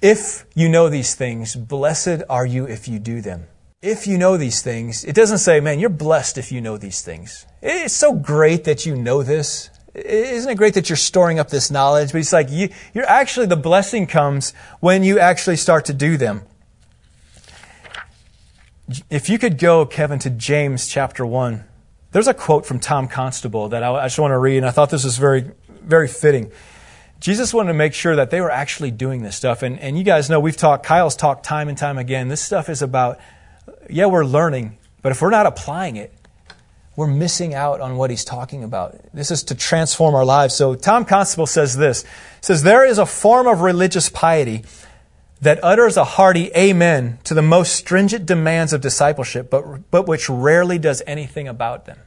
If 0.00 0.46
you 0.54 0.70
know 0.70 0.88
these 0.88 1.14
things, 1.14 1.54
blessed 1.54 2.22
are 2.30 2.46
you 2.46 2.64
if 2.64 2.88
you 2.88 2.98
do 2.98 3.20
them. 3.20 3.44
If 3.82 4.06
you 4.06 4.16
know 4.16 4.38
these 4.38 4.62
things, 4.62 5.04
it 5.04 5.14
doesn't 5.14 5.38
say, 5.38 5.60
man, 5.60 5.78
you're 5.78 5.90
blessed 5.90 6.38
if 6.38 6.50
you 6.50 6.62
know 6.62 6.78
these 6.78 7.02
things. 7.02 7.44
It's 7.60 7.94
so 7.94 8.14
great 8.14 8.64
that 8.64 8.86
you 8.86 8.96
know 8.96 9.22
this. 9.22 9.68
Isn't 9.94 10.50
it 10.50 10.56
great 10.56 10.72
that 10.74 10.88
you're 10.88 10.96
storing 10.96 11.38
up 11.38 11.50
this 11.50 11.70
knowledge? 11.70 12.12
But 12.12 12.18
it's 12.18 12.32
like 12.32 12.50
you, 12.50 12.70
you're 12.94 13.08
actually, 13.08 13.46
the 13.46 13.56
blessing 13.56 14.06
comes 14.06 14.54
when 14.80 15.02
you 15.02 15.18
actually 15.18 15.56
start 15.56 15.84
to 15.86 15.94
do 15.94 16.16
them. 16.16 16.42
If 19.10 19.28
you 19.28 19.38
could 19.38 19.58
go, 19.58 19.84
Kevin, 19.84 20.20
to 20.20 20.30
James 20.30 20.86
chapter 20.86 21.26
1, 21.26 21.64
there's 22.12 22.28
a 22.28 22.34
quote 22.34 22.64
from 22.64 22.78
Tom 22.78 23.08
Constable 23.08 23.70
that 23.70 23.82
I 23.82 24.06
just 24.06 24.18
want 24.18 24.30
to 24.30 24.38
read, 24.38 24.58
and 24.58 24.66
I 24.66 24.70
thought 24.70 24.90
this 24.90 25.04
was 25.04 25.18
very, 25.18 25.50
very 25.82 26.06
fitting. 26.06 26.52
Jesus 27.18 27.52
wanted 27.52 27.68
to 27.68 27.74
make 27.74 27.94
sure 27.94 28.14
that 28.16 28.30
they 28.30 28.40
were 28.40 28.50
actually 28.50 28.92
doing 28.92 29.22
this 29.22 29.34
stuff. 29.34 29.62
And, 29.62 29.80
and 29.80 29.98
you 29.98 30.04
guys 30.04 30.30
know 30.30 30.38
we've 30.38 30.56
talked, 30.56 30.86
Kyle's 30.86 31.16
talked 31.16 31.44
time 31.44 31.68
and 31.68 31.76
time 31.76 31.98
again. 31.98 32.28
This 32.28 32.40
stuff 32.40 32.68
is 32.68 32.80
about, 32.80 33.18
yeah, 33.90 34.06
we're 34.06 34.24
learning, 34.24 34.78
but 35.02 35.10
if 35.10 35.20
we're 35.20 35.30
not 35.30 35.46
applying 35.46 35.96
it, 35.96 36.12
we're 36.94 37.08
missing 37.08 37.54
out 37.54 37.80
on 37.80 37.96
what 37.96 38.10
he's 38.10 38.24
talking 38.24 38.62
about. 38.62 38.96
This 39.12 39.30
is 39.30 39.42
to 39.44 39.54
transform 39.54 40.14
our 40.14 40.24
lives. 40.24 40.54
So 40.54 40.76
Tom 40.76 41.04
Constable 41.04 41.46
says 41.46 41.76
this. 41.76 42.04
Says, 42.40 42.62
There 42.62 42.86
is 42.86 42.98
a 42.98 43.04
form 43.04 43.46
of 43.46 43.60
religious 43.60 44.08
piety 44.08 44.64
that 45.40 45.62
utters 45.62 45.96
a 45.96 46.04
hearty 46.04 46.50
amen 46.56 47.18
to 47.24 47.34
the 47.34 47.42
most 47.42 47.74
stringent 47.74 48.26
demands 48.26 48.72
of 48.72 48.80
discipleship, 48.80 49.50
but, 49.50 49.90
but 49.90 50.06
which 50.06 50.28
rarely 50.28 50.78
does 50.78 51.02
anything 51.06 51.46
about 51.46 51.84
them. 51.84 51.98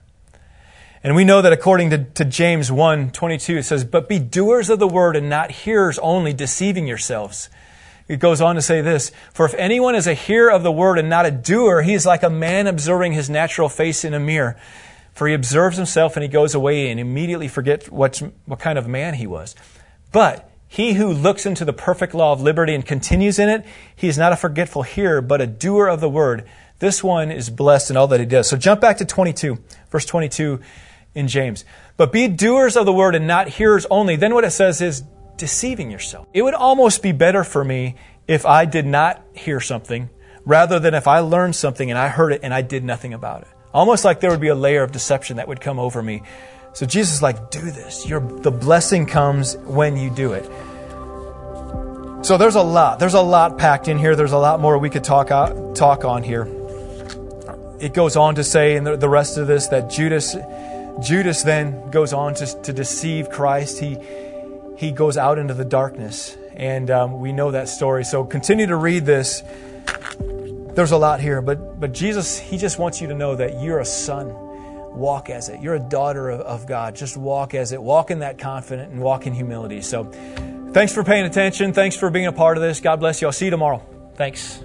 And 1.03 1.15
we 1.15 1.23
know 1.23 1.41
that 1.41 1.53
according 1.53 1.91
to, 1.91 2.03
to 2.03 2.25
James 2.25 2.71
1 2.71 3.11
22, 3.11 3.57
it 3.57 3.63
says, 3.63 3.83
But 3.85 4.09
be 4.09 4.19
doers 4.19 4.69
of 4.69 4.79
the 4.79 4.87
word 4.87 5.15
and 5.15 5.29
not 5.29 5.51
hearers 5.51 5.97
only, 5.99 6.33
deceiving 6.33 6.87
yourselves. 6.87 7.49
It 8.09 8.19
goes 8.19 8.41
on 8.41 8.55
to 8.55 8.61
say 8.61 8.81
this 8.81 9.11
For 9.33 9.45
if 9.45 9.53
anyone 9.53 9.95
is 9.95 10.07
a 10.07 10.13
hearer 10.13 10.51
of 10.51 10.63
the 10.63 10.71
word 10.71 10.97
and 10.97 11.09
not 11.09 11.25
a 11.25 11.31
doer, 11.31 11.83
he 11.83 11.93
is 11.93 12.05
like 12.05 12.23
a 12.23 12.29
man 12.29 12.67
observing 12.67 13.13
his 13.13 13.29
natural 13.29 13.69
face 13.69 14.03
in 14.03 14.13
a 14.13 14.19
mirror. 14.19 14.57
For 15.13 15.27
he 15.27 15.33
observes 15.33 15.77
himself 15.77 16.15
and 16.15 16.23
he 16.23 16.29
goes 16.29 16.55
away 16.55 16.89
and 16.89 16.99
immediately 16.99 17.47
forgets 17.47 17.89
what, 17.89 18.21
what 18.45 18.59
kind 18.59 18.77
of 18.77 18.87
man 18.87 19.13
he 19.13 19.27
was. 19.27 19.55
But 20.11 20.49
he 20.71 20.93
who 20.93 21.11
looks 21.11 21.47
into 21.47 21.65
the 21.65 21.73
perfect 21.73 22.13
law 22.13 22.31
of 22.31 22.41
liberty 22.41 22.75
and 22.75 22.85
continues 22.85 23.39
in 23.39 23.49
it, 23.49 23.65
he 23.95 24.07
is 24.07 24.19
not 24.19 24.31
a 24.31 24.37
forgetful 24.37 24.83
hearer, 24.83 25.19
but 25.19 25.41
a 25.41 25.47
doer 25.47 25.87
of 25.87 25.99
the 25.99 26.07
word. 26.07 26.45
This 26.77 27.03
one 27.03 27.31
is 27.31 27.49
blessed 27.49 27.89
in 27.89 27.97
all 27.97 28.07
that 28.07 28.19
he 28.19 28.25
does. 28.27 28.47
So 28.47 28.55
jump 28.55 28.79
back 28.79 28.97
to 28.97 29.05
22, 29.05 29.57
verse 29.89 30.05
22 30.05 30.59
in 31.15 31.27
James. 31.27 31.65
But 31.97 32.11
be 32.11 32.27
doers 32.27 32.77
of 32.77 32.85
the 32.85 32.93
word 32.93 33.15
and 33.15 33.25
not 33.25 33.49
hearers 33.49 33.87
only. 33.89 34.15
Then 34.15 34.35
what 34.35 34.43
it 34.43 34.51
says 34.51 34.79
is 34.79 35.03
deceiving 35.37 35.89
yourself. 35.89 36.27
It 36.35 36.43
would 36.43 36.53
almost 36.53 37.01
be 37.01 37.13
better 37.13 37.43
for 37.43 37.63
me 37.63 37.95
if 38.27 38.45
I 38.45 38.65
did 38.65 38.85
not 38.85 39.25
hear 39.33 39.59
something 39.59 40.07
rather 40.45 40.79
than 40.79 40.93
if 40.93 41.07
I 41.07 41.19
learned 41.19 41.55
something 41.55 41.89
and 41.89 41.97
I 41.97 42.09
heard 42.09 42.31
it 42.31 42.41
and 42.43 42.53
I 42.53 42.61
did 42.61 42.83
nothing 42.83 43.15
about 43.15 43.41
it. 43.41 43.47
Almost 43.73 44.05
like 44.05 44.19
there 44.19 44.29
would 44.29 44.39
be 44.39 44.49
a 44.49 44.55
layer 44.55 44.83
of 44.83 44.91
deception 44.91 45.37
that 45.37 45.47
would 45.47 45.61
come 45.61 45.79
over 45.79 46.01
me. 46.01 46.21
So 46.73 46.85
Jesus 46.85 47.15
is 47.15 47.21
like, 47.21 47.51
do 47.51 47.59
this. 47.59 48.03
The 48.05 48.51
blessing 48.51 49.05
comes 49.05 49.57
when 49.57 49.97
you 49.97 50.09
do 50.09 50.33
it. 50.33 50.45
So 52.25 52.37
there's 52.37 52.55
a 52.55 52.61
lot. 52.61 52.99
There's 52.99 53.13
a 53.13 53.21
lot 53.21 53.57
packed 53.57 53.87
in 53.87 53.97
here. 53.97 54.15
There's 54.15 54.33
a 54.33 54.37
lot 54.37 54.59
more 54.59 54.77
we 54.77 54.89
could 54.89 55.03
talk, 55.03 55.31
out, 55.31 55.75
talk 55.75 56.05
on 56.05 56.23
here. 56.23 56.47
It 57.79 57.93
goes 57.93 58.15
on 58.15 58.35
to 58.35 58.43
say 58.43 58.75
in 58.75 58.83
the, 58.83 58.97
the 58.97 59.09
rest 59.09 59.37
of 59.37 59.47
this 59.47 59.67
that 59.67 59.89
Judas 59.89 60.35
Judas 61.01 61.43
then 61.43 61.89
goes 61.91 62.11
on 62.11 62.33
to, 62.35 62.61
to 62.63 62.73
deceive 62.73 63.29
Christ. 63.29 63.79
He, 63.79 63.97
he 64.77 64.91
goes 64.91 65.17
out 65.17 65.37
into 65.37 65.53
the 65.53 65.65
darkness, 65.65 66.37
and 66.55 66.91
um, 66.91 67.19
we 67.19 67.31
know 67.31 67.51
that 67.51 67.69
story. 67.69 68.03
So 68.03 68.25
continue 68.25 68.67
to 68.67 68.75
read 68.75 69.05
this. 69.05 69.43
There's 70.73 70.91
a 70.91 70.97
lot 70.97 71.19
here, 71.19 71.41
but, 71.41 71.79
but 71.79 71.93
Jesus, 71.93 72.37
He 72.37 72.57
just 72.57 72.79
wants 72.79 73.01
you 73.01 73.07
to 73.07 73.13
know 73.13 73.35
that 73.35 73.61
you're 73.61 73.79
a 73.79 73.85
son. 73.85 74.35
Walk 74.99 75.29
as 75.29 75.49
it. 75.49 75.61
You're 75.61 75.75
a 75.75 75.79
daughter 75.79 76.29
of, 76.29 76.41
of 76.41 76.67
God. 76.67 76.95
Just 76.95 77.17
walk 77.17 77.53
as 77.53 77.71
it. 77.71 77.81
Walk 77.81 78.11
in 78.11 78.19
that 78.19 78.37
confident 78.37 78.91
and 78.91 79.01
walk 79.01 79.25
in 79.25 79.33
humility. 79.33 79.81
So 79.81 80.03
thanks 80.73 80.93
for 80.93 81.03
paying 81.03 81.25
attention. 81.25 81.73
Thanks 81.73 81.95
for 81.95 82.09
being 82.09 82.27
a 82.27 82.33
part 82.33 82.57
of 82.57 82.63
this. 82.63 82.79
God 82.79 82.97
bless 82.97 83.21
you. 83.21 83.27
I'll 83.27 83.31
see 83.31 83.45
you 83.45 83.51
tomorrow. 83.51 83.81
Thanks. 84.15 84.63